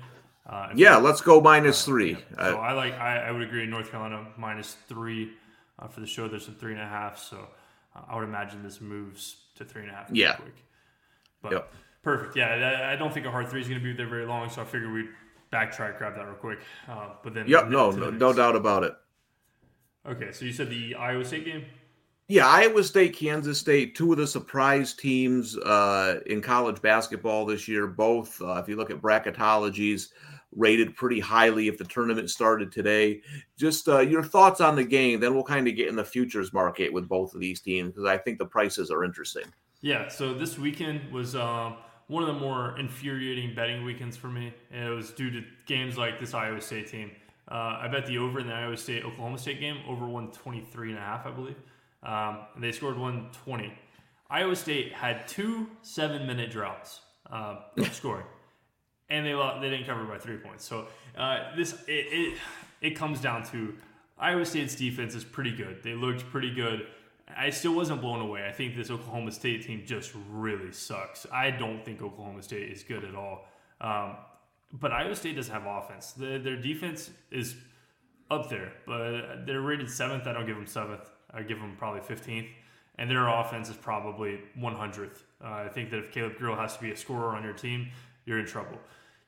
[0.47, 2.11] Uh, Yeah, let's go minus three.
[2.11, 2.17] Yeah.
[2.51, 2.93] So Uh, I like.
[2.93, 3.63] I, I would agree.
[3.63, 5.31] in North Carolina minus three
[5.79, 6.27] uh, for the show.
[6.27, 7.17] There's some three and a half.
[7.17, 7.47] So
[7.95, 10.09] uh, I would imagine this moves to three and a half.
[10.11, 10.35] Yeah.
[10.35, 10.55] Quick.
[11.41, 11.73] But Yep.
[12.03, 12.35] perfect.
[12.35, 12.47] Yeah.
[12.47, 14.49] I, I don't think a hard three is going to be there very long.
[14.49, 15.09] So I figured we'd
[15.51, 16.59] backtrack, grab that real quick.
[16.87, 17.47] Uh, but then.
[17.47, 18.93] yep, no, no, no doubt about it.
[20.07, 20.31] Okay.
[20.31, 21.65] So you said the Iowa State game.
[22.27, 27.67] Yeah, Iowa State, Kansas State, two of the surprise teams uh, in college basketball this
[27.67, 27.85] year.
[27.85, 30.07] Both, uh, if you look at bracketologies,
[30.55, 33.21] rated pretty highly if the tournament started today.
[33.57, 36.53] Just uh, your thoughts on the game, then we'll kind of get in the futures
[36.53, 39.45] market with both of these teams because I think the prices are interesting.
[39.81, 41.75] Yeah, so this weekend was um,
[42.07, 44.53] one of the more infuriating betting weekends for me.
[44.71, 47.11] And it was due to games like this Iowa State team.
[47.49, 50.97] Uh, I bet the over in the Iowa State Oklahoma State game, over 123 and
[50.97, 51.57] a half, I believe.
[52.03, 53.73] Um, and they scored 120.
[54.29, 57.57] Iowa State had two seven minute droughts uh,
[57.91, 58.25] scoring.
[59.09, 60.65] And they lo- they didn't cover by three points.
[60.65, 60.87] So
[61.17, 62.37] uh, this it, it
[62.81, 63.75] it comes down to
[64.17, 65.83] Iowa State's defense is pretty good.
[65.83, 66.87] They looked pretty good.
[67.35, 68.47] I still wasn't blown away.
[68.47, 71.25] I think this Oklahoma State team just really sucks.
[71.31, 73.47] I don't think Oklahoma State is good at all.
[73.81, 74.15] Um,
[74.71, 76.11] but Iowa State does have offense.
[76.13, 77.55] The, their defense is
[78.29, 80.27] up there, but they're rated seventh.
[80.27, 81.09] I don't give them seventh.
[81.33, 82.47] I give them probably 15th.
[82.97, 85.23] And their offense is probably 100th.
[85.43, 87.89] Uh, I think that if Caleb Grill has to be a scorer on your team,
[88.25, 88.77] you're in trouble.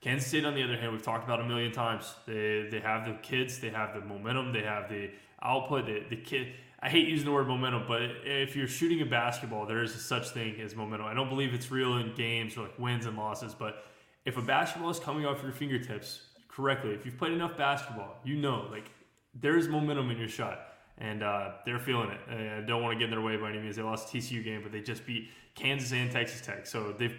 [0.01, 2.13] Kansas State, on the other hand, we've talked about a million times.
[2.25, 5.09] They they have the kids, they have the momentum, they have the
[5.41, 5.85] output.
[5.85, 6.53] The, the kid.
[6.79, 10.29] I hate using the word momentum, but if you're shooting a basketball, there is such
[10.29, 11.07] thing as momentum.
[11.07, 13.85] I don't believe it's real in games or like wins and losses, but
[14.25, 18.35] if a basketball is coming off your fingertips correctly, if you've played enough basketball, you
[18.35, 18.91] know like
[19.33, 20.59] there's momentum in your shot,
[20.99, 22.19] and uh, they're feeling it.
[22.29, 23.75] I don't want to get in their way by any means.
[23.75, 27.17] They lost TCU game, but they just beat Kansas and Texas Tech, so they've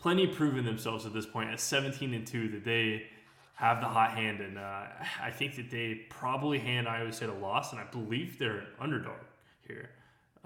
[0.00, 3.04] plenty proven themselves at this point at 17 and 2 that they
[3.54, 4.84] have the hot hand and uh,
[5.20, 8.66] i think that they probably hand iowa state a loss and i believe they're an
[8.80, 9.16] underdog
[9.66, 9.90] here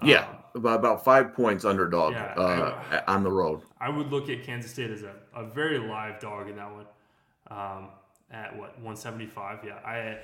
[0.03, 3.61] Yeah, Um, about, about five points underdog Yeah, uh, on the road.
[3.79, 6.85] i would look at kansas state as a, a very live dog in that one
[7.51, 7.89] um,
[8.31, 10.17] at what 175 yeah i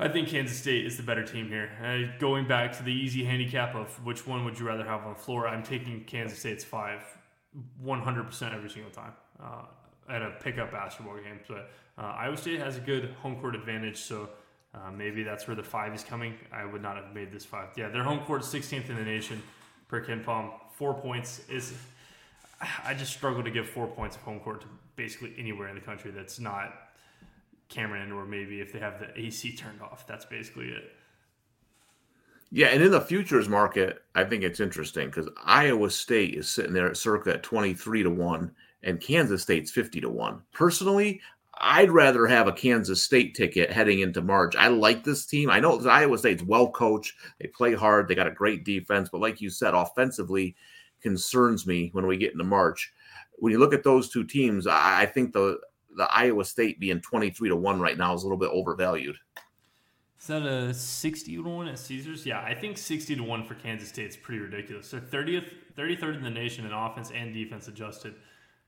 [0.00, 1.70] I think Kansas State is the better team here.
[1.82, 5.14] Uh, going back to the easy handicap of which one would you rather have on
[5.14, 7.00] the floor, I'm taking Kansas State's five
[7.84, 9.62] 100% every single time uh,
[10.08, 11.40] at a pickup basketball game.
[11.46, 14.28] But uh, Iowa State has a good home court advantage, so
[14.74, 16.34] uh, maybe that's where the five is coming.
[16.52, 17.68] I would not have made this five.
[17.76, 19.42] Yeah, their home court 16th in the nation
[19.88, 20.52] per KenPom.
[20.72, 21.74] Four points is.
[22.84, 25.80] I just struggle to give four points of home court to basically anywhere in the
[25.80, 26.72] country that's not
[27.68, 30.06] Cameron or maybe if they have the AC turned off.
[30.08, 30.92] That's basically it.
[32.50, 36.72] Yeah, and in the futures market, I think it's interesting because Iowa State is sitting
[36.72, 38.50] there at circa at 23 to 1,
[38.84, 40.40] and Kansas State's 50 to 1.
[40.52, 41.20] Personally,
[41.60, 44.56] I'd rather have a Kansas State ticket heading into March.
[44.56, 45.50] I like this team.
[45.50, 49.20] I know Iowa State's well coached, they play hard, they got a great defense, but
[49.20, 50.56] like you said, offensively
[51.02, 52.92] concerns me when we get into March.
[53.40, 55.58] When you look at those two teams, I, I think the
[55.96, 59.16] the Iowa State being 23 to 1 right now is a little bit overvalued.
[60.20, 62.26] Is that a 60 to 1 at Caesars?
[62.26, 64.90] Yeah, I think 60 to 1 for Kansas State is pretty ridiculous.
[64.90, 68.14] They're 30th, 33rd in the nation in offense and defense adjusted.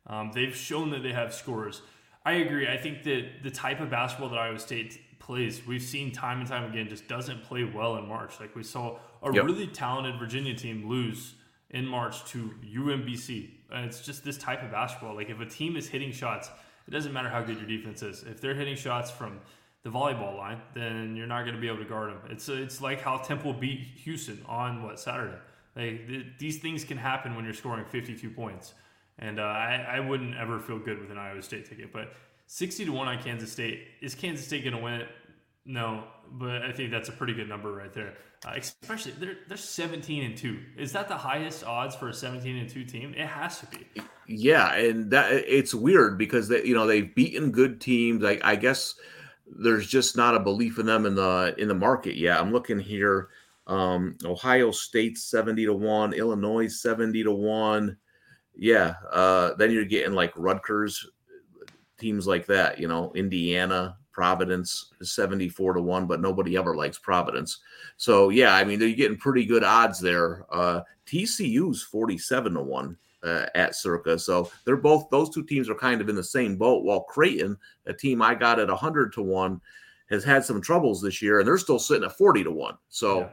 [0.06, 1.82] Um, they've shown that they have scores.
[2.24, 2.68] I agree.
[2.68, 6.48] I think that the type of basketball that Iowa State plays, we've seen time and
[6.48, 8.38] time again, just doesn't play well in March.
[8.38, 9.44] Like we saw a Yep.
[9.44, 11.34] really talented Virginia team lose
[11.70, 13.50] in March to UMBC.
[13.72, 15.14] And it's just this type of basketball.
[15.14, 16.48] Like if a team is hitting shots,
[16.86, 18.22] it doesn't matter how good your defense is.
[18.22, 19.40] If they're hitting shots from
[19.82, 22.20] the volleyball line, then you're not going to be able to guard them.
[22.30, 25.38] It's it's like how Temple beat Houston on what Saturday.
[25.76, 28.74] Like th- these things can happen when you're scoring 52 points,
[29.18, 31.92] and uh, I I wouldn't ever feel good with an Iowa State ticket.
[31.92, 32.12] But
[32.46, 35.08] 60 to one on Kansas State is Kansas State going to win it?
[35.64, 38.14] No, but I think that's a pretty good number right there.
[38.44, 40.58] Uh, especially they're they're 17 and two.
[40.76, 43.14] Is that the highest odds for a 17 and two team?
[43.14, 43.86] It has to be.
[44.26, 48.24] Yeah, and that it's weird because they, you know, they've beaten good teams.
[48.24, 48.94] I, I guess
[49.58, 52.40] there's just not a belief in them in the in the market yet.
[52.40, 53.28] I'm looking here.
[53.66, 57.96] Um, Ohio State 70 to 1, Illinois 70 to 1.
[58.56, 61.06] Yeah, uh, then you're getting like Rutgers
[61.98, 66.98] teams like that, you know, Indiana, Providence is 74 to 1, but nobody ever likes
[66.98, 67.60] Providence.
[67.96, 70.46] So yeah, I mean, they're getting pretty good odds there.
[70.50, 72.96] Uh TCU's 47 to 1.
[73.22, 74.18] Uh, at Circa.
[74.18, 76.84] So they're both those two teams are kind of in the same boat.
[76.84, 77.56] While Creighton,
[77.86, 79.60] a team I got at hundred to one,
[80.10, 82.76] has had some troubles this year, and they're still sitting at forty to one.
[82.88, 83.28] So yeah.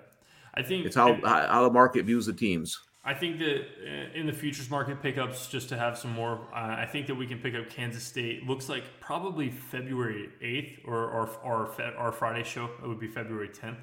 [0.55, 2.79] I think it's how how the market views the teams.
[3.07, 6.75] I think that uh, in the futures market pickups, just to have some more, uh,
[6.77, 8.45] I think that we can pick up Kansas State.
[8.45, 12.65] Looks like probably February 8th or or or our Friday show.
[12.83, 13.77] It would be February 10th.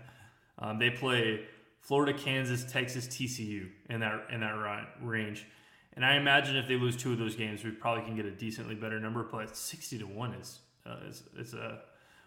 [0.58, 1.46] Um, they play
[1.80, 5.46] Florida, Kansas, Texas, TCU in that in that range.
[5.96, 8.30] And I imagine if they lose two of those games, we probably can get a
[8.30, 9.22] decently better number.
[9.22, 11.80] But 60 to one is uh, is, is a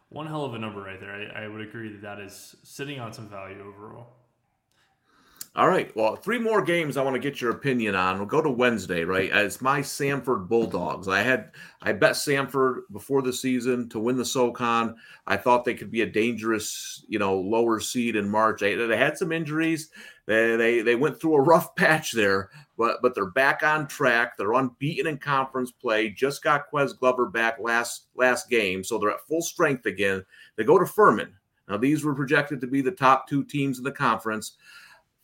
[0.09, 1.11] one hell of a number right there.
[1.11, 4.16] I, I would agree that that is sitting on some value overall.
[5.57, 5.93] All right.
[5.95, 8.19] Well, three more games I want to get your opinion on.
[8.19, 9.31] We'll go to Wednesday, right?
[9.33, 11.07] It's my Samford Bulldogs.
[11.07, 11.49] I had
[11.81, 14.95] I bet Samford before the season to win the SoCon.
[15.25, 18.59] I thought they could be a dangerous, you know, lower seed in March.
[18.59, 19.89] They, they had some injuries.
[20.27, 24.37] They, they they went through a rough patch there, but but they're back on track.
[24.37, 26.11] They're unbeaten in conference play.
[26.11, 30.23] Just got Ques Glover back last last game, so they're at full strength again.
[30.55, 31.33] They go to Furman.
[31.67, 34.55] Now these were projected to be the top two teams in the conference.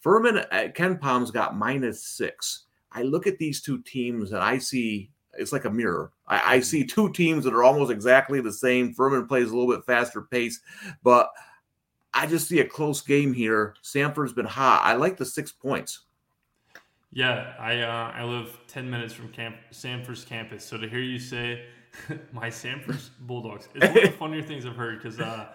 [0.03, 2.65] Furman at uh, KenPom's got minus six.
[2.91, 6.11] I look at these two teams and I see it's like a mirror.
[6.27, 8.93] I, I, see two teams that are almost exactly the same.
[8.93, 10.59] Furman plays a little bit faster pace,
[11.01, 11.31] but
[12.13, 13.75] I just see a close game here.
[13.81, 14.81] Samford's been hot.
[14.83, 16.01] I like the six points.
[17.11, 21.19] Yeah, I uh, I live ten minutes from camp Samford's campus, so to hear you
[21.19, 21.65] say
[22.31, 25.47] my Samford's Bulldogs, is one of the funnier things I've heard because uh,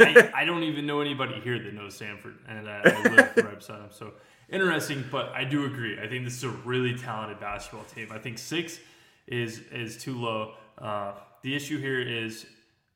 [0.00, 3.58] I, I, don't even know anybody here that knows Samford, and I, I live right
[3.58, 3.90] beside them.
[3.90, 4.12] So
[4.48, 5.98] interesting, but I do agree.
[6.00, 8.08] I think this is a really talented basketball team.
[8.10, 8.78] I think six
[9.26, 10.54] is is too low.
[10.78, 12.46] Uh, the issue here is,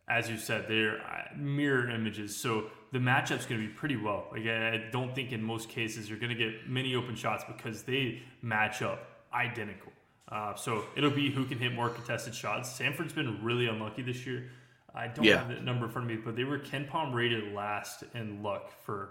[0.08, 4.26] as you said, they're uh, mirror images, so the matchup's going to be pretty well.
[4.32, 7.82] Like I don't think in most cases you're going to get many open shots because
[7.82, 9.92] they match up identical.
[10.30, 12.78] Uh, so it'll be who can hit more contested shots.
[12.78, 14.50] Samford's been really unlucky this year.
[14.94, 15.38] I don't yeah.
[15.38, 18.72] have the number in front of me, but they were KenPom rated last in luck
[18.84, 19.10] for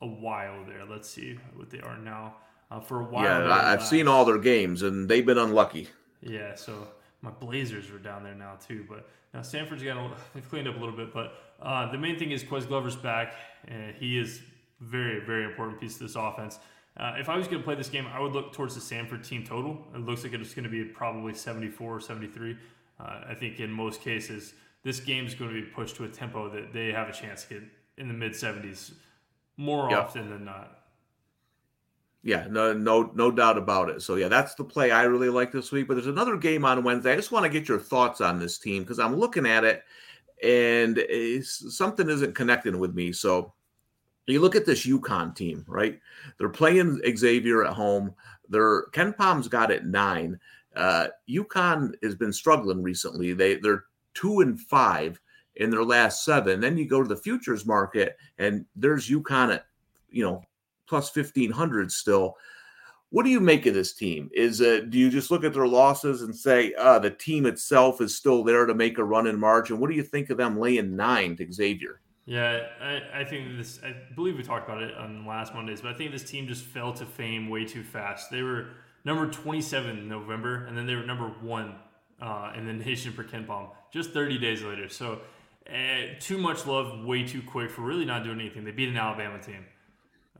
[0.00, 0.84] a while there.
[0.84, 2.34] Let's see what they are now.
[2.70, 3.90] Uh, for a while, yeah, I've last.
[3.90, 5.88] seen all their games, and they've been unlucky.
[6.22, 6.88] Yeah, so
[7.20, 10.76] my Blazers are down there now too, but now Samford's got a, they've cleaned up
[10.76, 11.12] a little bit.
[11.12, 13.34] But uh, the main thing is Ques Glover's back,
[13.68, 14.42] and he is
[14.80, 16.58] very very important piece of this offense.
[16.96, 19.26] Uh, if I was going to play this game, I would look towards the Samford
[19.26, 19.86] team total.
[19.94, 22.56] It looks like it's going to be probably 74 or 73.
[23.00, 24.52] Uh, I think in most cases,
[24.82, 27.44] this game is going to be pushed to a tempo that they have a chance
[27.44, 27.62] to get
[27.98, 28.92] in the mid 70s
[29.56, 30.00] more yep.
[30.00, 30.78] often than not.
[32.24, 34.00] Yeah, no, no, no doubt about it.
[34.00, 35.88] So yeah, that's the play I really like this week.
[35.88, 37.12] But there's another game on Wednesday.
[37.12, 39.82] I just want to get your thoughts on this team because I'm looking at it
[40.42, 40.98] and
[41.42, 43.12] something isn't connecting with me.
[43.12, 43.52] So
[44.26, 45.98] you look at this UConn team, right?
[46.38, 48.14] They're playing Xavier at home.
[48.48, 48.84] They're
[49.18, 50.38] Palm's got it nine.
[50.76, 53.32] Uh, UConn has been struggling recently.
[53.32, 55.20] They they're two and five
[55.56, 56.60] in their last seven.
[56.60, 59.66] Then you go to the futures market, and there's UConn at
[60.10, 60.42] you know
[60.86, 62.36] plus fifteen hundred still.
[63.10, 64.30] What do you make of this team?
[64.32, 68.00] Is uh, do you just look at their losses and say uh, the team itself
[68.00, 69.70] is still there to make a run in March?
[69.70, 72.00] And what do you think of them laying nine to Xavier?
[72.24, 73.80] Yeah, I, I think this.
[73.84, 76.64] I believe we talked about it on last Mondays, but I think this team just
[76.64, 78.30] fell to fame way too fast.
[78.30, 78.68] They were
[79.04, 81.74] number 27 in November, and then they were number one
[82.22, 84.88] uh, in the nation for KenPom just 30 days later.
[84.88, 85.20] So
[85.68, 88.64] uh, too much love way too quick for really not doing anything.
[88.64, 89.64] They beat an Alabama team.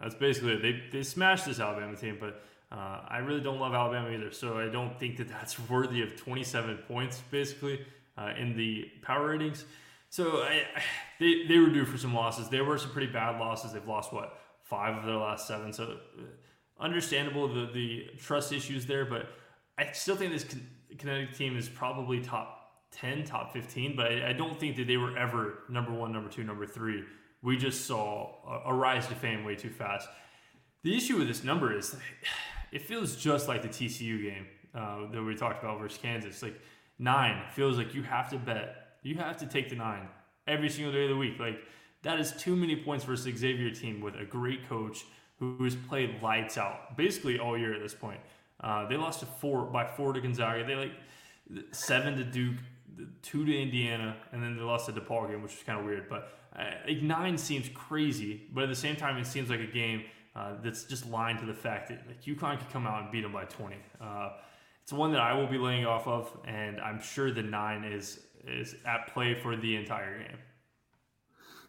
[0.01, 0.63] That's basically it.
[0.63, 4.33] They, they smashed this Alabama team, but uh, I really don't love Alabama either.
[4.33, 7.85] So I don't think that that's worthy of 27 points, basically,
[8.17, 9.65] uh, in the power ratings.
[10.09, 10.63] So I,
[11.21, 12.49] they, they were due for some losses.
[12.49, 13.73] There were some pretty bad losses.
[13.73, 15.73] They've lost, what, five of their last seven.
[15.73, 16.23] So uh,
[16.81, 19.29] understandable the, the trust issues there, but
[19.79, 20.47] I still think this
[20.99, 24.97] Connecticut team is probably top 10, top 15, but I, I, don't think that they
[24.97, 27.05] were ever number one, number two, number three.
[27.43, 30.09] We just saw a, a rise to fame way too fast.
[30.83, 31.97] The issue with this number is
[32.73, 36.43] it feels just like the TCU game uh, that we talked about versus Kansas.
[36.43, 36.61] Like
[36.99, 40.09] nine feels like you have to bet, you have to take the nine
[40.47, 41.39] every single day of the week.
[41.39, 41.61] Like
[42.03, 45.05] that is too many points versus Xavier team with a great coach
[45.39, 48.21] who has played lights out basically all year at this point.
[48.63, 50.65] Uh, they lost to four by four to Gonzaga.
[50.65, 50.93] They like
[51.73, 52.57] seven to Duke,
[53.23, 56.09] two to Indiana, and then they lost the DePaul game, which was kind of weird.
[56.09, 59.67] But uh, like nine seems crazy, but at the same time, it seems like a
[59.67, 60.05] game
[60.37, 63.23] uh, that's just lying to the fact that like UConn could come out and beat
[63.23, 63.77] them by 20.
[64.01, 64.31] Uh,
[64.83, 68.21] it's one that I will be laying off of, and I'm sure the nine is
[68.47, 70.39] is at play for the entire game.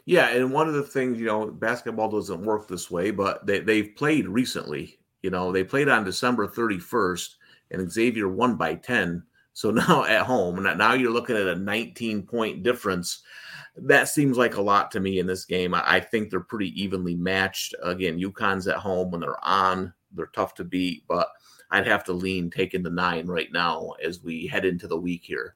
[0.05, 3.59] Yeah, and one of the things, you know, basketball doesn't work this way, but they,
[3.59, 4.97] they've played recently.
[5.23, 7.29] You know, they played on December 31st
[7.71, 9.23] and Xavier won by 10.
[9.53, 13.23] So now at home, now you're looking at a 19 point difference.
[13.75, 15.73] That seems like a lot to me in this game.
[15.73, 17.73] I think they're pretty evenly matched.
[17.81, 21.29] Again, UConn's at home when they're on, they're tough to beat, but
[21.71, 25.23] I'd have to lean taking the nine right now as we head into the week
[25.23, 25.55] here.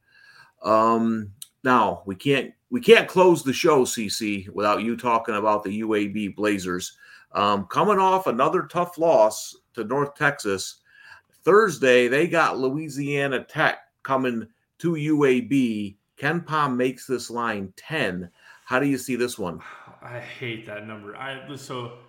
[0.64, 1.32] Um,
[1.64, 6.36] now we can't we can't close the show, CC, without you talking about the UAB
[6.36, 6.98] Blazers.
[7.38, 10.78] Um, coming off another tough loss to North Texas.
[11.44, 14.48] Thursday, they got Louisiana Tech coming
[14.80, 15.98] to UAB.
[16.18, 18.32] KenPom makes this line 10.
[18.66, 19.60] How do you see this one?
[20.02, 21.16] I hate that number.
[21.16, 22.00] I so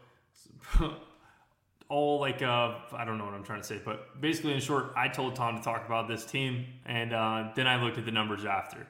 [1.91, 4.95] all like uh I don't know what I'm trying to say, but basically in short,
[4.97, 8.13] I told Tom to talk about this team, and uh, then I looked at the
[8.13, 8.87] numbers after,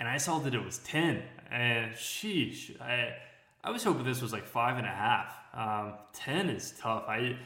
[0.00, 1.22] and I saw that it was 10.
[1.50, 3.16] And sheesh, I
[3.64, 5.34] I was hoping this was like five and a half.
[5.54, 7.04] Um, 10 is tough.
[7.08, 7.38] I,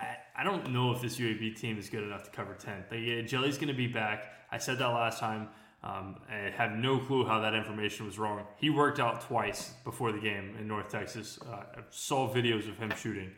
[0.00, 2.86] I, I don't know if this UAB team is good enough to cover 10.
[2.88, 4.32] But yeah, Jelly's going to be back.
[4.50, 5.48] I said that last time.
[5.84, 8.42] Um, I have no clue how that information was wrong.
[8.56, 11.38] He worked out twice before the game in North Texas.
[11.46, 13.30] Uh, I saw videos of him shooting,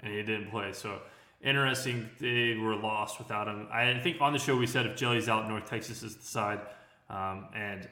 [0.00, 0.72] and he didn't play.
[0.74, 1.00] So
[1.42, 2.10] interesting.
[2.20, 3.68] They were lost without him.
[3.72, 6.60] I think on the show we said if Jelly's out, North Texas is the side.
[7.08, 7.88] Um, and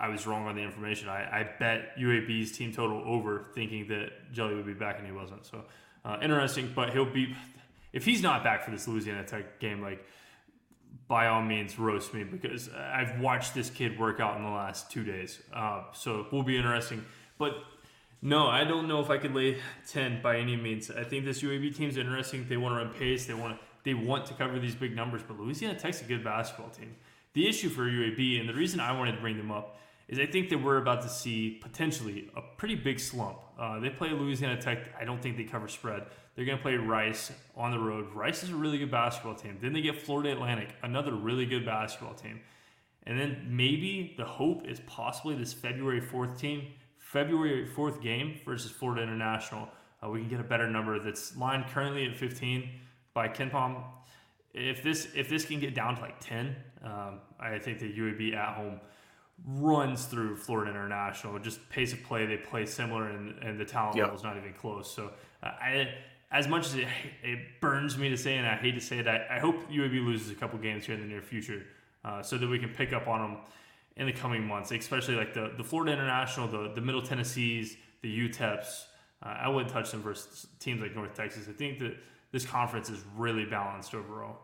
[0.00, 1.08] I was wrong on the information.
[1.08, 5.12] I, I bet UAB's team total over, thinking that Jelly would be back, and he
[5.12, 5.44] wasn't.
[5.44, 5.62] So
[6.04, 7.36] uh, interesting, but he'll be
[7.92, 10.04] if he's not back for this Louisiana Tech game, like
[11.06, 14.90] by all means roast me because I've watched this kid work out in the last
[14.90, 15.40] two days.
[15.52, 17.04] Uh, so it will be interesting.
[17.36, 17.56] But
[18.22, 20.90] no, I don't know if I could lay ten by any means.
[20.90, 22.46] I think this UAB team's interesting.
[22.48, 23.26] They want to run pace.
[23.26, 25.22] They want to they want to cover these big numbers.
[25.26, 26.94] But Louisiana Tech's a good basketball team.
[27.32, 29.78] The issue for UAB and the reason I wanted to bring them up
[30.10, 33.38] is I think that we're about to see potentially a pretty big slump.
[33.56, 34.78] Uh, they play Louisiana Tech.
[35.00, 36.02] I don't think they cover spread.
[36.34, 38.12] They're going to play Rice on the road.
[38.12, 39.58] Rice is a really good basketball team.
[39.62, 42.40] Then they get Florida Atlantic, another really good basketball team.
[43.04, 46.66] And then maybe the hope is possibly this February 4th team,
[46.98, 49.68] February 4th game versus Florida International.
[50.02, 52.68] Uh, we can get a better number that's lined currently at 15
[53.14, 53.84] by KenPom.
[54.54, 58.34] If this if this can get down to like 10, um, I think the UAB
[58.34, 58.80] at home
[59.46, 61.38] runs through Florida International.
[61.38, 64.06] Just pace of play, they play similar, and, and the talent yep.
[64.06, 64.92] level is not even close.
[64.92, 65.10] So,
[65.42, 65.94] uh, I,
[66.32, 66.88] as much as it,
[67.22, 70.04] it burns me to say, and I hate to say it, I, I hope UAB
[70.04, 71.64] loses a couple games here in the near future,
[72.04, 73.38] uh, so that we can pick up on them
[73.96, 74.70] in the coming months.
[74.70, 78.84] Especially like the the Florida International, the the Middle Tennessees, the UTEPs.
[79.22, 81.46] Uh, I wouldn't touch them versus teams like North Texas.
[81.48, 81.96] I think that
[82.32, 84.38] this conference is really balanced overall.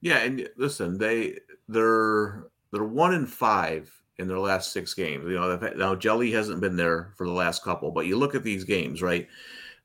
[0.00, 5.24] Yeah, and listen, they they're they're one in five in their last six games.
[5.26, 8.44] You know, now Jelly hasn't been there for the last couple, but you look at
[8.44, 9.28] these games, right?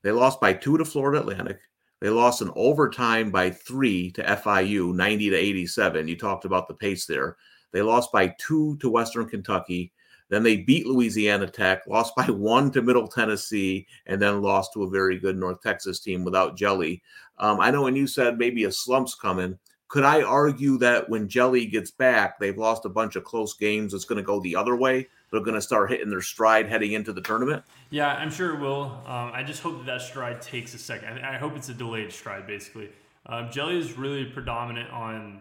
[0.02, 1.60] They lost by two to Florida Atlantic.
[2.00, 6.08] They lost in overtime by three to FIU, 90 to 87.
[6.08, 7.36] You talked about the pace there.
[7.72, 9.92] They lost by two to Western Kentucky.
[10.28, 14.84] Then they beat Louisiana Tech, lost by one to Middle Tennessee, and then lost to
[14.84, 17.02] a very good North Texas team without Jelly.
[17.38, 19.58] Um, I know when you said maybe a slump's coming,
[19.88, 23.94] could I argue that when Jelly gets back, they've lost a bunch of close games?
[23.94, 25.08] It's going to go the other way.
[25.30, 27.64] They're going to start hitting their stride heading into the tournament.
[27.90, 29.02] Yeah, I'm sure it will.
[29.06, 31.24] Um, I just hope that that stride takes a second.
[31.24, 32.90] I, I hope it's a delayed stride, basically.
[33.26, 35.40] Um, Jelly is really predominant on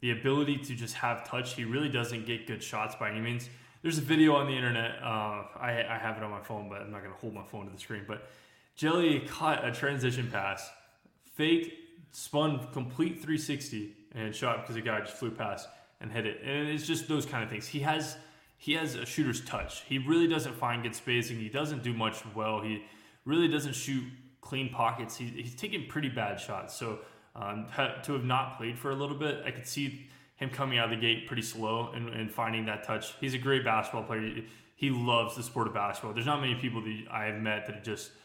[0.00, 1.54] the ability to just have touch.
[1.54, 3.48] He really doesn't get good shots by any means.
[3.82, 4.96] There's a video on the internet.
[5.00, 7.44] Uh, I, I have it on my phone, but I'm not going to hold my
[7.44, 8.04] phone to the screen.
[8.06, 8.28] But
[8.74, 10.68] Jelly caught a transition pass,
[11.34, 11.85] faked
[12.16, 15.68] spun complete 360 and shot because the guy just flew past
[16.00, 16.40] and hit it.
[16.42, 17.68] And it's just those kind of things.
[17.68, 18.16] He has
[18.56, 19.82] he has a shooter's touch.
[19.82, 21.36] He really doesn't find good spacing.
[21.36, 22.62] He doesn't do much well.
[22.62, 22.82] He
[23.26, 24.04] really doesn't shoot
[24.40, 25.14] clean pockets.
[25.14, 26.74] He, he's taking pretty bad shots.
[26.74, 27.00] So
[27.34, 27.66] um,
[28.04, 30.06] to have not played for a little bit, I could see
[30.36, 33.12] him coming out of the gate pretty slow and, and finding that touch.
[33.20, 34.42] He's a great basketball player.
[34.74, 36.14] He loves the sport of basketball.
[36.14, 38.10] There's not many people that I have met that have just–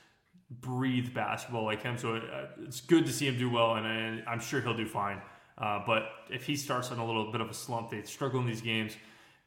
[0.59, 1.97] breathe basketball like him.
[1.97, 4.85] So uh, it's good to see him do well, and, and I'm sure he'll do
[4.85, 5.21] fine.
[5.57, 8.47] Uh, but if he starts on a little bit of a slump, they struggle in
[8.47, 8.97] these games.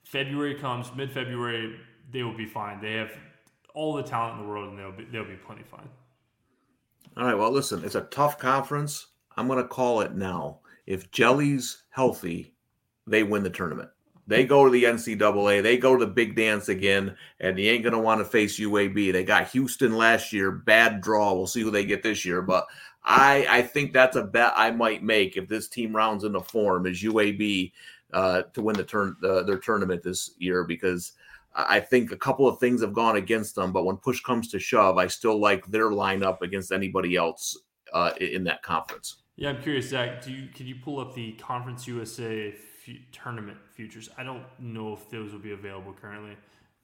[0.05, 1.77] February comes, mid February,
[2.11, 2.81] they will be fine.
[2.81, 3.13] They have
[3.75, 5.89] all the talent in the world, and they'll be they'll be plenty fine.
[7.17, 7.35] All right.
[7.35, 9.09] Well, listen, it's a tough conference.
[9.37, 10.61] I'm going to call it now.
[10.87, 12.55] If Jelly's healthy,
[13.07, 13.91] they win the tournament.
[14.27, 15.63] They go to the NCAA.
[15.63, 18.59] They go to the big dance again, and you ain't going to want to face
[18.59, 19.13] UAB.
[19.13, 20.51] They got Houston last year.
[20.51, 21.35] Bad draw.
[21.35, 22.41] We'll see who they get this year.
[22.41, 22.67] But
[23.05, 26.87] I, I think that's a bet I might make if this team rounds into form
[26.87, 27.73] is UAB
[28.15, 31.13] uh, to win the turn uh, their tournament this year because
[31.55, 33.73] I think a couple of things have gone against them.
[33.73, 37.59] But when push comes to shove, I still like their lineup against anybody else
[37.93, 39.19] uh, in that conference.
[39.37, 40.25] Yeah, I'm curious, Zach.
[40.25, 42.55] Do you could you pull up the Conference USA
[42.87, 44.09] f- tournament futures?
[44.17, 46.37] I don't know if those will be available currently.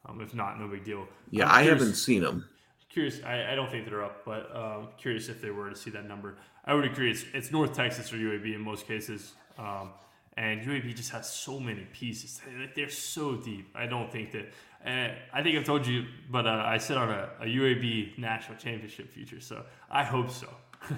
[0.07, 1.07] Um, if not, no big deal.
[1.31, 2.49] Yeah, I haven't seen them.
[2.89, 5.91] Curious, I, I don't think they're up, but um, curious if they were to see
[5.91, 6.39] that number.
[6.65, 7.11] I would agree.
[7.11, 9.91] It's, it's North Texas or UAB in most cases, um,
[10.37, 12.41] and UAB just has so many pieces.
[12.75, 13.71] They're so deep.
[13.75, 14.53] I don't think that.
[14.83, 18.57] And I think I've told you, but uh, I sit on a, a UAB national
[18.57, 20.49] championship future, so I hope so.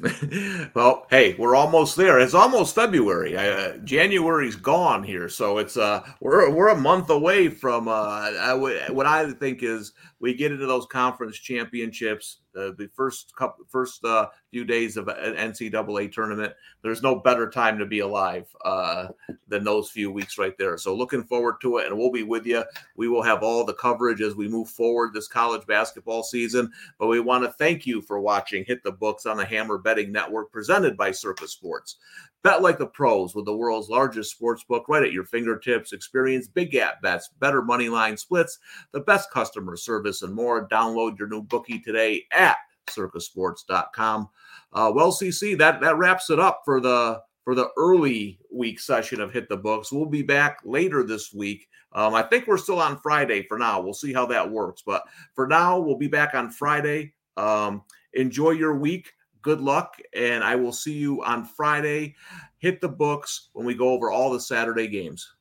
[0.74, 2.18] well, hey, we're almost there.
[2.18, 3.36] It's almost February.
[3.36, 9.06] Uh, January's gone here, so it's uh we're we're a month away from uh what
[9.06, 14.64] I think is we get into those conference championships the first couple first uh, few
[14.64, 16.52] days of an NCAA tournament.
[16.82, 19.08] There's no better time to be alive uh,
[19.48, 20.76] than those few weeks right there.
[20.78, 22.64] So looking forward to it, and we'll be with you.
[22.96, 26.70] We will have all the coverage as we move forward this college basketball season.
[26.98, 30.12] But we want to thank you for watching Hit the Books on the Hammer Betting
[30.12, 31.96] Network, presented by Circa Sports.
[32.42, 35.92] Bet like the pros with the world's largest sports book right at your fingertips.
[35.92, 38.58] Experience big gap bets, better money line splits,
[38.92, 40.68] the best customer service, and more.
[40.68, 42.56] Download your new bookie today at
[42.88, 44.28] circasports.com.
[44.72, 49.20] Uh, well, CC, that that wraps it up for the for the early week session
[49.20, 49.92] of Hit the Books.
[49.92, 51.68] We'll be back later this week.
[51.92, 53.80] Um, I think we're still on Friday for now.
[53.80, 54.82] We'll see how that works.
[54.84, 57.14] But for now, we'll be back on Friday.
[57.36, 57.82] Um,
[58.14, 59.12] enjoy your week
[59.42, 62.14] good luck, and I will see you on Friday.
[62.58, 65.34] Hit the books when we go over all the Saturday games.